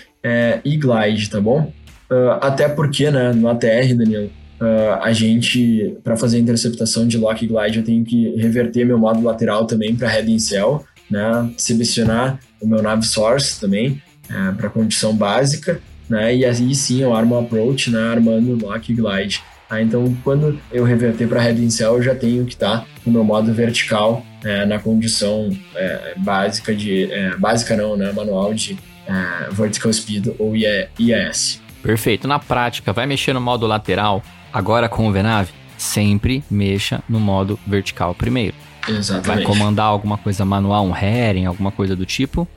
[0.64, 1.72] e glide, tá bom?
[2.10, 7.16] Uh, até porque, né, no ATR, Daniel, Uh, a gente, para fazer a interceptação de
[7.16, 10.84] lock e glide, eu tenho que reverter meu modo lateral também para head in cell,
[11.08, 11.48] né?
[11.56, 16.34] selecionar o meu nav source também uh, para condição básica, né?
[16.34, 18.00] e aí sim eu armo approach, né?
[18.00, 19.40] armando lock e glide.
[19.70, 22.86] Ah, então, quando eu reverter para Head in Cell, eu já tenho que estar tá
[23.04, 27.12] no meu modo vertical, é, na condição é, básica de...
[27.12, 28.10] É, básica não, né?
[28.12, 31.60] Manual de é, Vertical Speed ou IAS.
[31.82, 32.26] Perfeito.
[32.26, 35.50] Na prática, vai mexer no modo lateral, agora com o VNAV?
[35.76, 38.54] Sempre mexa no modo vertical primeiro.
[38.88, 39.26] Exatamente.
[39.26, 42.48] Vai comandar alguma coisa manual, um herring, alguma coisa do tipo,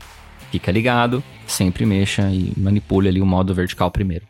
[0.52, 4.26] fica ligado, sempre mexa e manipule ali o modo vertical primeiro.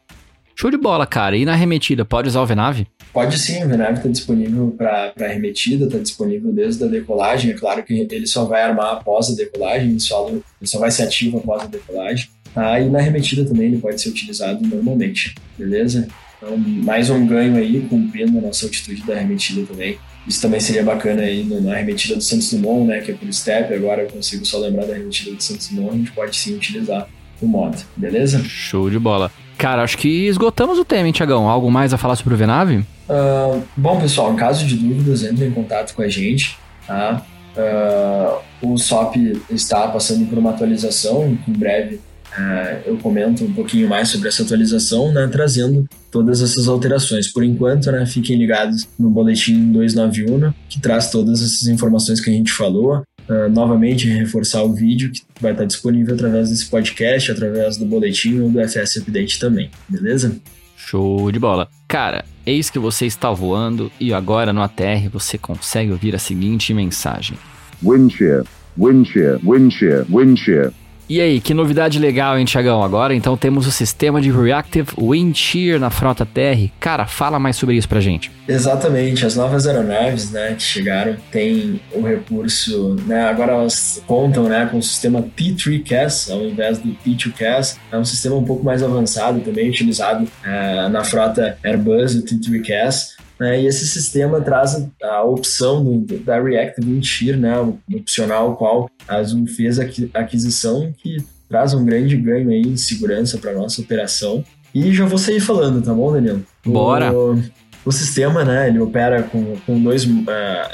[0.62, 1.36] Show de bola, cara.
[1.36, 2.86] E na remetida, pode usar o VNAV?
[3.12, 7.50] Pode sim, o VNAV está disponível para remetida, está disponível desde a decolagem.
[7.50, 10.92] É claro que ele só vai armar após a decolagem, ele só, ele só vai
[10.92, 12.30] ser ativo após a decolagem.
[12.56, 16.08] Ah, e na remetida também ele pode ser utilizado normalmente, beleza?
[16.38, 19.98] Então, mais um ganho aí, cumprindo a nossa altitude da remetida também.
[20.28, 23.74] Isso também seria bacana aí na remetida do Santos Dumont, né, que é por step,
[23.74, 27.10] agora eu consigo só lembrar da remetida do Santos Dumont, a gente pode sim utilizar
[27.42, 28.44] o mod, beleza?
[28.44, 29.32] Show de bola.
[29.62, 31.48] Cara, acho que esgotamos o tema, hein, Tiagão?
[31.48, 32.80] Algo mais a falar sobre o VNAV?
[32.80, 37.24] Uh, bom, pessoal, em caso de dúvidas, entre em contato com a gente, tá?
[37.56, 39.18] Uh, o SOP
[39.52, 42.00] está passando por uma atualização, em breve
[42.38, 47.28] é, eu comento um pouquinho mais sobre essa atualização, né, trazendo todas essas alterações.
[47.28, 52.34] Por enquanto, né, fiquem ligados no boletim 291, que traz todas essas informações que a
[52.34, 53.04] gente falou.
[53.32, 58.42] Uh, novamente, reforçar o vídeo que vai estar disponível através desse podcast, através do boletim
[58.42, 60.36] ou do FS Update também, beleza?
[60.76, 61.70] Show de bola.
[61.88, 66.74] Cara, eis que você está voando e agora no ATR você consegue ouvir a seguinte
[66.74, 67.38] mensagem:
[67.82, 68.44] Wind shear,
[68.78, 70.74] wind shear, wind shear, wind shear.
[71.12, 72.82] E aí, que novidade legal, hein, Tiagão?
[72.82, 76.72] Agora então temos o sistema de Reactive Wind Shear na frota TR.
[76.80, 78.32] Cara, fala mais sobre isso pra gente.
[78.48, 84.66] Exatamente, as novas aeronaves, né, que chegaram, têm o recurso, né, agora elas contam, né,
[84.72, 87.76] com o sistema P3CAS ao invés do P2CAS.
[87.92, 93.20] É um sistema um pouco mais avançado também, utilizado é, na frota Airbus, o T3CAS.
[93.42, 97.52] Né, e esse sistema traz a opção do, da React Shear, né,
[97.92, 101.18] opcional qual a Azul fez a aquisição, que
[101.50, 104.44] traz um grande ganho aí em segurança para nossa operação.
[104.76, 106.42] E já vou sair falando, tá bom, Daniel?
[106.64, 107.12] Bora!
[107.12, 107.42] O,
[107.84, 110.24] o sistema, né, ele opera com, com dois uh,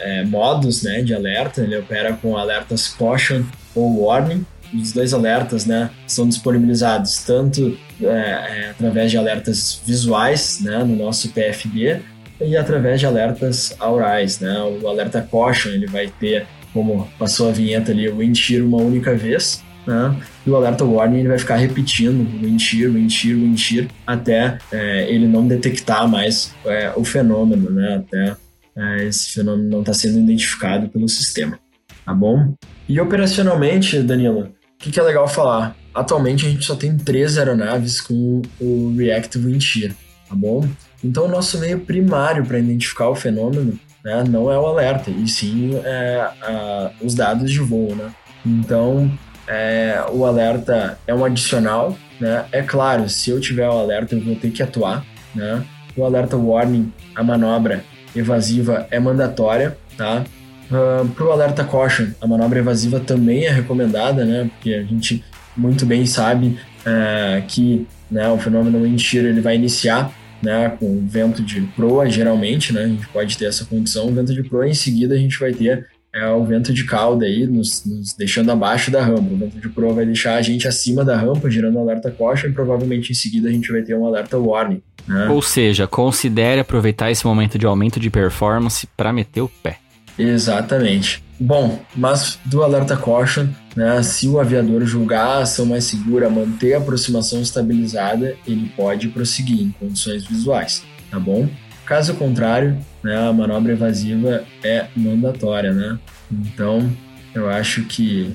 [0.01, 1.62] é, modos, né, de alerta.
[1.62, 4.45] Ele opera com alertas caution ou warning.
[4.73, 10.97] Os dois alertas, né, são disponibilizados tanto é, é, através de alertas visuais, né, no
[10.97, 12.01] nosso PFD,
[12.39, 14.60] e através de alertas aurais, né?
[14.82, 18.78] O alerta caution ele vai ter, como passou a vinheta ali, o wind shear uma
[18.78, 20.15] única vez, né?
[20.45, 23.88] E o alerta warning ele vai ficar repetindo o wind shear, wind shear, wind shear,
[24.06, 27.95] até é, ele não detectar mais é, o fenômeno, né?
[27.95, 28.36] Até
[28.76, 31.58] é, esse fenômeno não está sendo identificado pelo sistema,
[32.06, 32.54] tá bom?
[32.88, 35.76] E operacionalmente, Danilo, o que, que é legal falar?
[35.93, 39.95] Atualmente a gente só tem três aeronaves com o Reactive Wind Shear,
[40.30, 40.67] tá bom?
[41.03, 45.27] Então, o nosso meio primário para identificar o fenômeno né, não é o alerta, e
[45.27, 47.95] sim é, a, os dados de voo.
[47.95, 48.12] Né?
[48.45, 49.12] Então,
[49.47, 51.97] é, o alerta é um adicional.
[52.19, 52.45] Né?
[52.51, 55.05] É claro, se eu tiver o alerta, eu vou ter que atuar.
[55.36, 55.63] Né?
[55.95, 57.83] O alerta warning, a manobra
[58.15, 59.77] evasiva é mandatória.
[59.95, 60.23] Tá?
[60.69, 64.49] Uh, para o alerta caution, a manobra evasiva também é recomendada, né?
[64.53, 65.23] porque a gente
[65.55, 71.41] muito bem sabe uh, que né, o fenômeno shear ele vai iniciar né, com vento
[71.41, 75.15] de proa, geralmente, né, a gente pode ter essa condição, vento de proa, em seguida
[75.15, 79.04] a gente vai ter é, o vento de cauda aí, nos, nos, deixando abaixo da
[79.04, 79.34] rampa.
[79.34, 82.54] O vento de proa vai deixar a gente acima da rampa, girando alerta caution, e
[82.54, 84.82] provavelmente em seguida a gente vai ter um alerta warning.
[85.08, 85.28] Né?
[85.30, 89.78] Ou seja, considere aproveitar esse momento de aumento de performance para meter o pé.
[90.17, 91.23] Exatamente.
[91.39, 96.73] Bom, mas do alerta caution, né, se o aviador julgar a ação mais segura, manter
[96.73, 101.47] a aproximação estabilizada, ele pode prosseguir em condições visuais, tá bom?
[101.86, 106.00] Caso contrário, né, a manobra evasiva é mandatória, né?
[106.32, 106.91] Então,
[107.36, 108.34] eu acho que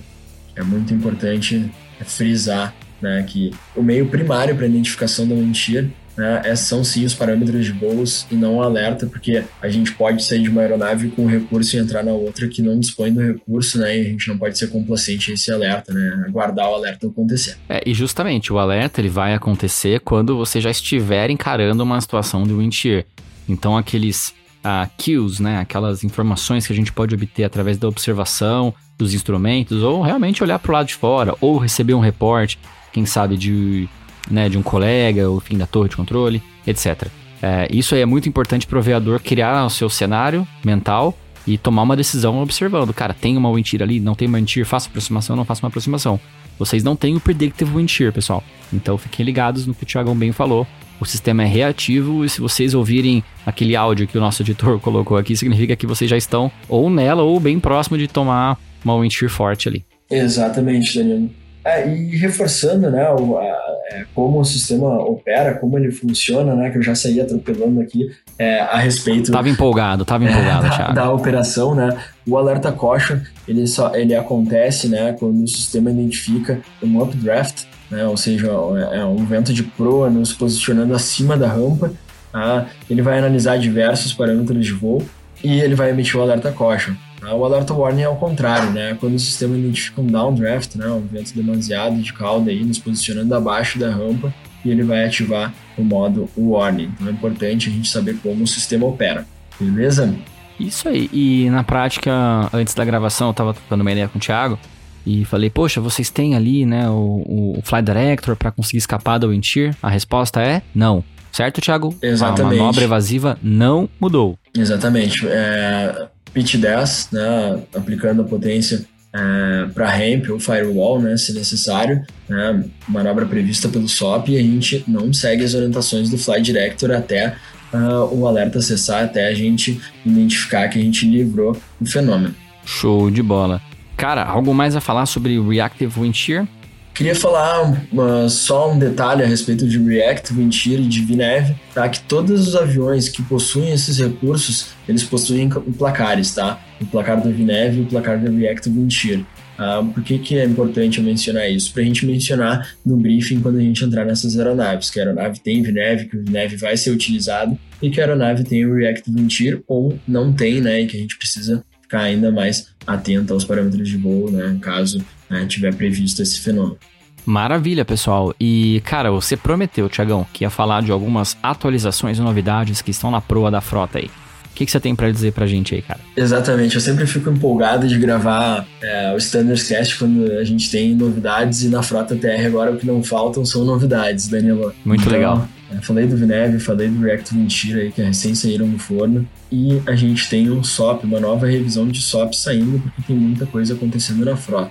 [0.54, 1.70] é muito importante
[2.04, 7.14] frisar né, que o meio primário para identificação da mentira né, é, são sim os
[7.14, 11.22] parâmetros de voos e não alerta, porque a gente pode sair de uma aeronave com
[11.22, 14.28] um recurso e entrar na outra que não dispõe do recurso, né, e a gente
[14.28, 17.56] não pode ser complacente a esse alerta, né, aguardar o alerta acontecer.
[17.68, 22.44] É, e justamente o alerta ele vai acontecer quando você já estiver encarando uma situação
[22.44, 23.04] de wind shear.
[23.48, 28.74] Então aqueles uh, cues, né, aquelas informações que a gente pode obter através da observação
[28.96, 32.58] dos instrumentos, ou realmente olhar para o lado de fora, ou receber um reporte,
[32.92, 33.88] quem sabe de
[34.30, 37.08] né, de um colega, o fim da torre de controle, etc.
[37.42, 41.58] É, isso aí é muito importante para o aviador criar o seu cenário mental e
[41.58, 42.94] tomar uma decisão observando.
[42.94, 43.98] Cara, tem uma shear ali?
[43.98, 44.66] Não tem uma shear?
[44.66, 45.34] Faço aproximação?
[45.34, 46.20] Não faço uma aproximação?
[46.58, 48.44] Vocês não têm o predictive shear, pessoal.
[48.72, 50.66] Então fiquem ligados no que o Thiago bem falou.
[51.00, 55.16] O sistema é reativo e se vocês ouvirem aquele áudio que o nosso editor colocou
[55.16, 59.30] aqui, significa que vocês já estão ou nela ou bem próximo de tomar uma shear
[59.30, 59.84] forte ali.
[60.08, 61.30] Exatamente, Danilo.
[61.64, 66.78] É, e reforçando, né, a, é, como o sistema opera, como ele funciona, né, que
[66.78, 69.30] eu já saí atropelando aqui é, a respeito...
[69.30, 70.70] Tava empolgado, tava empolgado, é.
[70.72, 75.90] Da, da operação, né, o alerta caution, ele, só, ele acontece, né, quando o sistema
[75.90, 78.48] identifica um updraft, né, ou seja,
[78.92, 81.92] é, é um vento de proa nos posicionando acima da rampa,
[82.32, 82.66] tá?
[82.88, 85.02] ele vai analisar diversos parâmetros de voo
[85.44, 86.94] e ele vai emitir o alerta caution.
[87.22, 87.32] Tá?
[87.32, 88.96] O alerta warning é o contrário, né?
[88.98, 90.88] Quando o sistema identifica um downdraft, né?
[90.88, 95.54] um vento demasiado de cauda aí, nos posicionando abaixo da rampa, e ele vai ativar
[95.78, 96.90] o modo warning.
[96.94, 99.24] Então é importante a gente saber como o sistema opera,
[99.58, 100.12] beleza?
[100.58, 101.08] Isso aí.
[101.12, 102.12] E na prática,
[102.52, 104.58] antes da gravação, eu estava trocando uma ideia com o Thiago
[105.06, 109.28] e falei, poxa, vocês têm ali, né, o, o Fly Director para conseguir escapar da
[109.28, 109.76] wind shear?
[109.82, 111.04] A resposta é não.
[111.32, 111.96] Certo, Thiago?
[112.02, 112.58] Exatamente.
[112.58, 114.38] A manobra evasiva não mudou.
[114.54, 115.26] Exatamente.
[115.26, 122.02] É, pitch 10, né, aplicando a potência é, para ramp ou firewall, né, se necessário,
[122.28, 126.90] né, manobra prevista pelo SOP, e a gente não segue as orientações do Flight Director
[126.92, 127.36] até
[127.72, 132.34] uh, o alerta cessar, até a gente identificar que a gente livrou o fenômeno.
[132.64, 133.60] Show de bola.
[133.96, 136.46] Cara, algo mais a falar sobre Reactive Wind Shear?
[136.94, 137.86] Queria falar
[138.28, 141.88] só um detalhe a respeito de React, Windshear e de VNAV, tá?
[141.88, 146.62] Que todos os aviões que possuem esses recursos, eles possuem placares, tá?
[146.80, 149.20] O placar do VNAV e o placar do React Windshear.
[149.58, 151.72] Uh, por que, que é importante mencionar isso?
[151.72, 155.40] Para a gente mencionar no briefing quando a gente entrar nessas aeronaves, que a aeronave
[155.40, 159.10] tem VNAV, que o VNAV vai ser utilizado, e que a aeronave tem o React
[159.10, 160.82] Windshear ou não tem, né?
[160.82, 164.58] E que a gente precisa ficar ainda mais atento aos parâmetros de voo, né?
[164.60, 166.78] Caso né, tiver previsto esse fenômeno.
[167.24, 168.34] Maravilha, pessoal.
[168.38, 173.10] E, cara, você prometeu, Tiagão, que ia falar de algumas atualizações e novidades que estão
[173.10, 174.10] na proa da frota aí.
[174.52, 176.00] O que, que você tem para dizer pra gente aí, cara?
[176.14, 180.94] Exatamente, eu sempre fico empolgado de gravar é, o Standards Cast quando a gente tem
[180.94, 184.74] novidades e na Frota TR agora o que não faltam são novidades, Danilo.
[184.84, 185.48] Muito então, legal.
[185.70, 189.26] É, falei do Vineve, falei do React Mentira aí, que recém saíram no forno.
[189.50, 193.46] E a gente tem um SOP, uma nova revisão de SOP saindo, porque tem muita
[193.46, 194.70] coisa acontecendo na frota.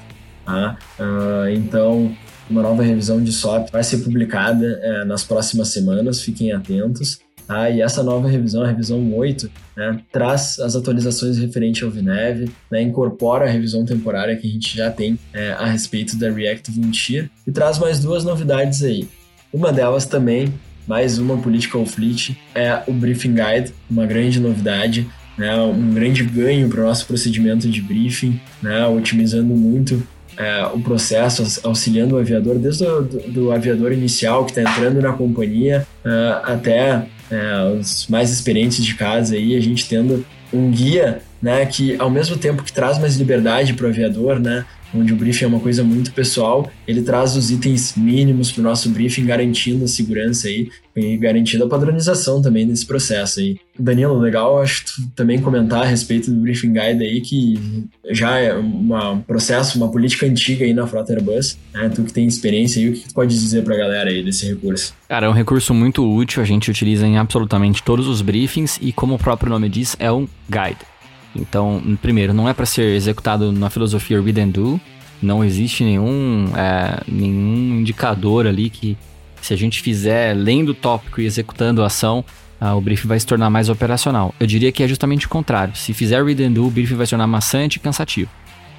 [0.52, 0.78] Tá?
[1.00, 2.14] Uh, então,
[2.50, 7.20] uma nova revisão de SOP vai ser publicada é, nas próximas semanas, fiquem atentos.
[7.48, 7.70] Tá?
[7.70, 12.82] E essa nova revisão, a revisão 8, né, traz as atualizações referentes ao VNEV, né,
[12.82, 17.30] incorpora a revisão temporária que a gente já tem é, a respeito da Reactive Windshear
[17.48, 19.08] e traz mais duas novidades aí.
[19.54, 20.54] Uma delas também,
[20.86, 26.68] mais uma Political Fleet, é o Briefing Guide, uma grande novidade, né, um grande ganho
[26.70, 30.06] para o nosso procedimento de briefing, né, otimizando muito
[30.38, 35.02] é, o processo, auxiliando o aviador, desde o do, do aviador inicial que está entrando
[35.02, 40.70] na companhia é, até é, os mais experientes de casa aí, a gente tendo um
[40.70, 45.14] guia, né, que ao mesmo tempo que traz mais liberdade para o aviador, né, onde
[45.14, 48.90] o briefing é uma coisa muito pessoal, ele traz os itens mínimos para o nosso
[48.90, 53.58] briefing, garantindo a segurança aí e garantindo a padronização também nesse processo aí.
[53.80, 58.58] Danilo, legal, acho que também comentar a respeito do briefing guide aí, que já é
[58.58, 61.90] um processo, uma política antiga aí na frota Airbus, né?
[61.90, 64.46] Tu que tem experiência aí, o que tu pode dizer para a galera aí desse
[64.48, 64.94] recurso?
[65.08, 68.92] Cara, é um recurso muito útil, a gente utiliza em absolutamente todos os briefings e
[68.92, 70.91] como o próprio nome diz, é um guide.
[71.36, 74.82] Então, primeiro, não é para ser executado na filosofia read and do.
[75.22, 78.98] Não existe nenhum, é, nenhum indicador ali que,
[79.42, 82.26] se a gente fizer lendo o tópico e executando a ação,
[82.60, 84.34] ah, o briefing vai se tornar mais operacional.
[84.40, 85.76] Eu diria que é justamente o contrário.
[85.76, 88.30] Se fizer read and do, o briefing vai se tornar maçante e cansativo.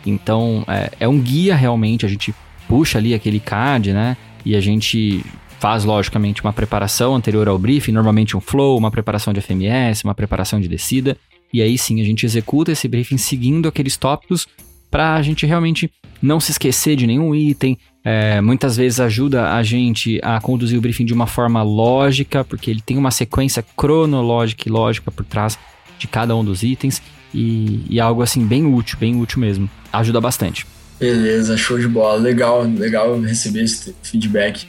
[0.05, 2.05] Então, é, é um guia realmente.
[2.05, 2.34] A gente
[2.68, 4.16] puxa ali aquele card, né?
[4.44, 5.24] E a gente
[5.59, 10.14] faz, logicamente, uma preparação anterior ao briefing, normalmente um flow, uma preparação de FMS, uma
[10.14, 11.16] preparação de descida.
[11.53, 14.46] E aí sim, a gente executa esse briefing seguindo aqueles tópicos
[14.90, 15.90] para a gente realmente
[16.20, 17.78] não se esquecer de nenhum item.
[18.05, 22.70] É, muitas vezes ajuda a gente a conduzir o briefing de uma forma lógica, porque
[22.70, 25.59] ele tem uma sequência cronológica e lógica por trás
[25.98, 27.03] de cada um dos itens.
[27.34, 29.68] E, e algo assim bem útil, bem útil mesmo.
[29.92, 30.66] Ajuda bastante.
[31.00, 32.18] Beleza, show de bola.
[32.18, 34.66] Legal, legal receber esse feedback.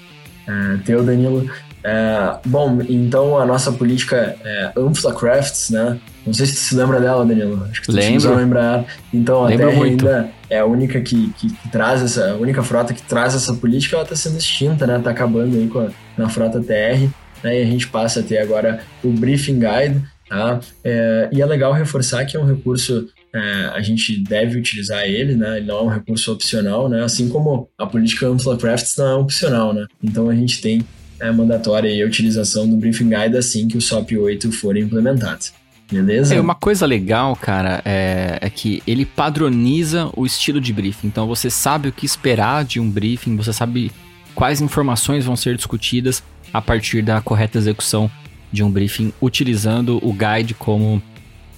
[0.48, 1.50] Uh, teu, Danilo.
[1.84, 6.00] É, bom, então a nossa política é Ampla Crafts, né?
[6.26, 7.64] Não sei se você se lembra dela, Danilo.
[7.70, 8.36] Acho que tu Lembro.
[8.36, 8.86] lembrar.
[9.14, 10.08] Então, Lembro até muito.
[10.08, 13.54] ainda é a única que, que, que, traz essa, a única frota que traz essa
[13.54, 15.00] política, ela está sendo extinta, né?
[15.00, 17.10] Tá acabando aí com a, na frota TR,
[17.44, 17.60] né?
[17.60, 20.60] E a gente passa a ter agora o Briefing Guide, tá?
[20.84, 25.36] É, e é legal reforçar que é um recurso é, a gente deve utilizar ele,
[25.36, 25.58] né?
[25.58, 27.04] Ele não é um recurso opcional, né?
[27.04, 29.88] Assim como a política Ampla Crafts não é opcional, né?
[30.02, 30.86] Então a gente tem
[31.20, 35.46] é mandatória a utilização do Briefing Guide assim que o SOP 8 for implementado.
[35.92, 36.36] Beleza?
[36.36, 41.08] É, uma coisa legal, cara, é, é, que ele padroniza o estilo de briefing.
[41.08, 43.92] Então você sabe o que esperar de um briefing, você sabe
[44.34, 46.24] quais informações vão ser discutidas
[46.54, 48.10] a partir da correta execução
[48.52, 51.02] de um briefing utilizando o guide como,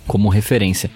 [0.07, 0.89] como referência.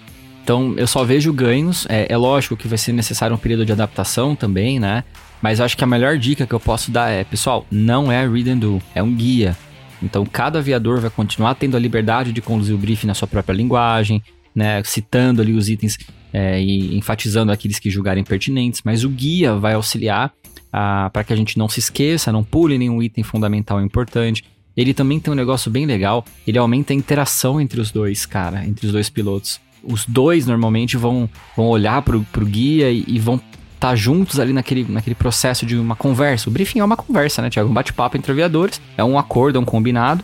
[0.43, 1.85] Então eu só vejo ganhos.
[1.89, 5.03] É, é lógico que vai ser necessário um período de adaptação também, né?
[5.41, 8.49] Mas acho que a melhor dica que eu posso dar é, pessoal, não é read
[8.49, 9.55] and do, é um guia.
[10.01, 13.53] Então cada aviador vai continuar tendo a liberdade de conduzir o briefing na sua própria
[13.53, 14.21] linguagem,
[14.55, 15.97] né, citando ali os itens
[16.33, 20.31] é, e enfatizando aqueles que julgarem pertinentes, mas o guia vai auxiliar
[20.71, 24.43] para que a gente não se esqueça, não pule nenhum item fundamental importante.
[24.77, 28.65] Ele também tem um negócio bem legal, ele aumenta a interação entre os dois, cara,
[28.65, 29.59] entre os dois pilotos.
[29.83, 33.41] Os dois normalmente vão, vão olhar para o guia e, e vão
[33.79, 36.49] tá juntos ali naquele, naquele processo de uma conversa.
[36.49, 37.69] O briefing é uma conversa, né, Tiago?
[37.69, 40.23] Um bate-papo entre aviadores, é um acordo, é um combinado,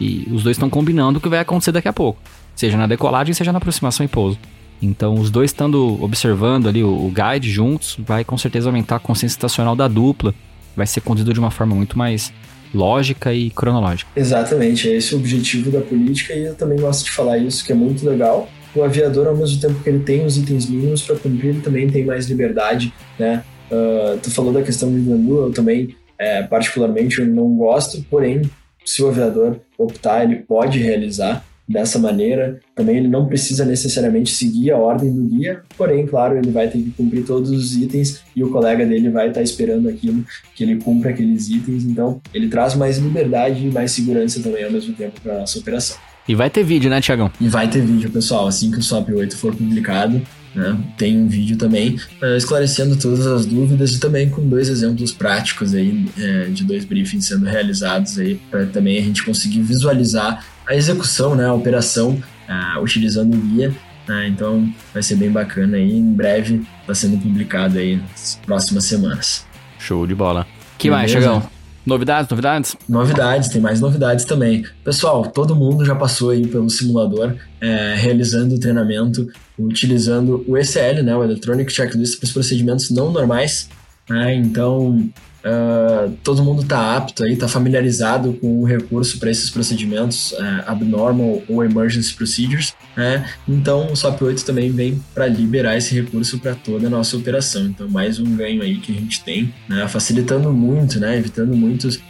[0.00, 2.20] e os dois estão combinando o que vai acontecer daqui a pouco,
[2.54, 4.38] seja na decolagem, seja na aproximação e pouso.
[4.82, 8.98] Então, os dois estando observando ali o, o guide juntos, vai com certeza aumentar a
[8.98, 10.34] consciência estacional da dupla.
[10.76, 12.30] Vai ser conduzido de uma forma muito mais
[12.74, 14.10] lógica e cronológica.
[14.14, 17.72] Exatamente, é esse o objetivo da política e eu também gosto de falar isso, que
[17.72, 18.48] é muito legal.
[18.76, 21.88] O aviador, ao mesmo tempo que ele tem os itens mínimos para cumprir, ele também
[21.88, 23.42] tem mais liberdade, né?
[23.70, 28.42] Uh, tu falou da questão do menu, eu também, é, particularmente, eu não gosto, porém,
[28.84, 32.60] se o aviador optar, ele pode realizar dessa maneira.
[32.74, 36.78] Também ele não precisa necessariamente seguir a ordem do guia, porém, claro, ele vai ter
[36.78, 40.22] que cumprir todos os itens e o colega dele vai estar esperando aquilo,
[40.54, 41.84] que ele cumpra aqueles itens.
[41.84, 45.58] Então, ele traz mais liberdade e mais segurança também ao mesmo tempo para a nossa
[45.58, 45.96] operação.
[46.28, 47.30] E vai ter vídeo, né, Tiagão?
[47.40, 48.48] E vai ter vídeo, pessoal.
[48.48, 50.20] Assim que o SOP 8 for publicado,
[50.54, 55.12] né, tem um vídeo também uh, esclarecendo todas as dúvidas e também com dois exemplos
[55.12, 60.44] práticos aí uh, de dois briefings sendo realizados aí para também a gente conseguir visualizar
[60.66, 63.72] a execução, né, a operação uh, utilizando o guia.
[64.08, 65.92] Né, então vai ser bem bacana aí.
[65.92, 69.44] Em breve está sendo publicado aí nas próximas semanas.
[69.78, 70.46] Show de bola.
[70.78, 70.98] Que Beleza?
[70.98, 71.55] mais, Chegão?
[71.86, 72.76] Novidades, novidades?
[72.88, 74.64] Novidades, tem mais novidades também.
[74.82, 81.04] Pessoal, todo mundo já passou aí pelo simulador, é, realizando o treinamento, utilizando o ECL,
[81.04, 83.68] né, o Electronic Checklist, para os procedimentos não normais.
[84.10, 85.08] Né, então,
[85.46, 90.64] Uh, todo mundo está apto aí, está familiarizado com o recurso para esses procedimentos uh,
[90.66, 93.30] abnormal ou emergency procedures, né?
[93.46, 97.66] Então o SOP 8 também vem para liberar esse recurso para toda a nossa operação.
[97.66, 99.86] Então mais um ganho aí que a gente tem, né?
[99.86, 101.16] facilitando muito, né?
[101.16, 102.00] Evitando muitos uh,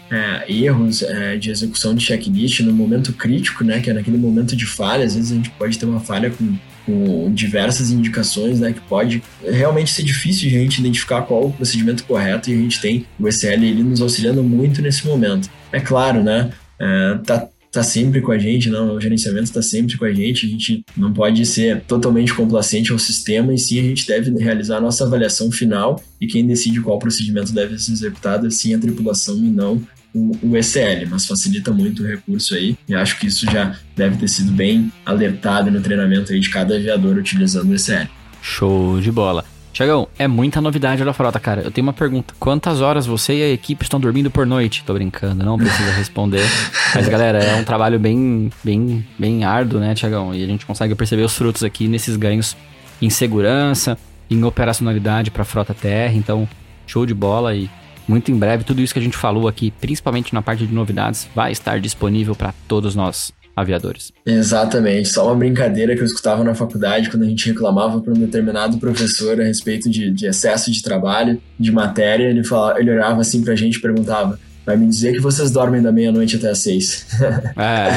[0.49, 3.81] erros uh, de execução de checklist no momento crítico, né?
[3.81, 5.05] Que é naquele momento de falha.
[5.05, 6.57] Às vezes a gente pode ter uma falha com
[6.87, 11.53] com diversas indicações, né, que pode realmente ser difícil de a gente identificar qual o
[11.53, 15.51] procedimento correto e a gente tem o ECL ele nos auxiliando muito nesse momento.
[15.73, 19.99] É claro, né, é, tá tá sempre com a gente, não, o gerenciamento está sempre
[19.99, 23.83] com a gente, a gente não pode ser totalmente complacente ao sistema e sim a
[23.83, 28.47] gente deve realizar a nossa avaliação final e quem decide qual procedimento deve ser executado
[28.47, 29.83] é sim a tripulação e não
[30.17, 32.77] o, o ECL, mas facilita muito o recurso aí.
[32.89, 36.77] E acho que isso já deve ter sido bem alertado no treinamento aí de cada
[36.77, 38.09] aviador utilizando o ECL.
[38.41, 39.45] Show de bola.
[39.73, 41.61] Tiagão, é muita novidade da frota, cara.
[41.61, 42.33] Eu tenho uma pergunta.
[42.41, 44.83] Quantas horas você e a equipe estão dormindo por noite?
[44.87, 46.43] Tô brincando, não precisa responder.
[46.95, 50.35] Mas, galera, é um trabalho bem, bem, bem árduo, né, Tiagão?
[50.35, 52.57] E a gente consegue perceber os frutos aqui nesses ganhos
[53.03, 53.99] em segurança,
[54.31, 56.15] em operacionalidade para a frota TR.
[56.15, 56.49] Então,
[56.87, 57.69] show de bola e
[58.07, 61.29] muito em breve, tudo isso que a gente falou aqui, principalmente na parte de novidades,
[61.35, 64.13] vai estar disponível para todos nós aviadores.
[64.25, 68.19] Exatamente, só uma brincadeira que eu escutava na faculdade quando a gente reclamava para um
[68.19, 73.23] determinado professor a respeito de, de, excesso de trabalho, de matéria, ele, falava, ele olhava
[73.23, 76.51] assim para a gente e perguntava: Vai me dizer que vocês dormem da meia-noite até
[76.51, 77.07] as seis.
[77.57, 77.89] É,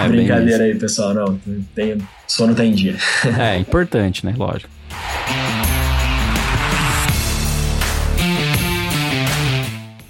[0.06, 1.12] é Brincadeira aí, pessoal.
[1.12, 1.38] Não,
[1.74, 2.96] tem, sono tá em dia.
[3.38, 4.34] é, importante, né?
[4.36, 4.70] Lógico.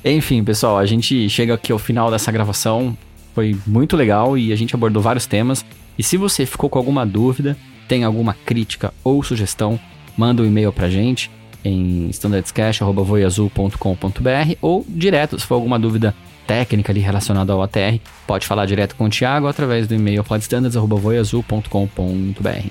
[0.05, 2.95] Enfim, pessoal, a gente chega aqui ao final dessa gravação.
[3.35, 5.65] Foi muito legal e a gente abordou vários temas.
[5.99, 7.57] E se você ficou com alguma dúvida,
[7.89, 9.81] tem alguma crítica ou sugestão,
[10.17, 11.31] manda um e-mail pra gente
[11.65, 16.15] em standardscash.voiazul.com.br ou direto, se for alguma dúvida
[16.47, 22.69] técnica ali relacionada ao ATR, pode falar direto com o Thiago através do e-mail flightstandards.voiazul.com.br.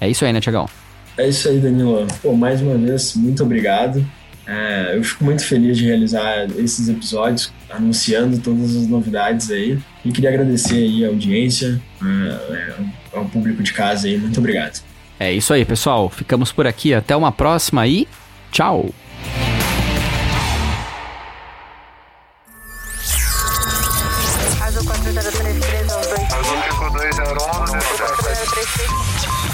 [0.00, 0.68] É isso aí, né, Tiagão?
[1.16, 2.06] É isso aí, Danilo.
[2.20, 4.04] Pô, mais uma vez, muito obrigado.
[4.46, 9.78] É, eu fico muito feliz de realizar esses episódios, anunciando todas as novidades aí.
[10.04, 12.74] E queria agradecer aí a audiência, é,
[13.12, 14.18] ao público de casa aí.
[14.18, 14.82] Muito obrigado.
[15.18, 16.10] É isso aí, pessoal.
[16.10, 16.92] Ficamos por aqui.
[16.92, 18.06] Até uma próxima e
[18.50, 18.90] tchau!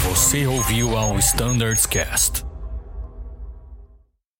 [0.03, 2.50] Você ouviu ao Standards Cast.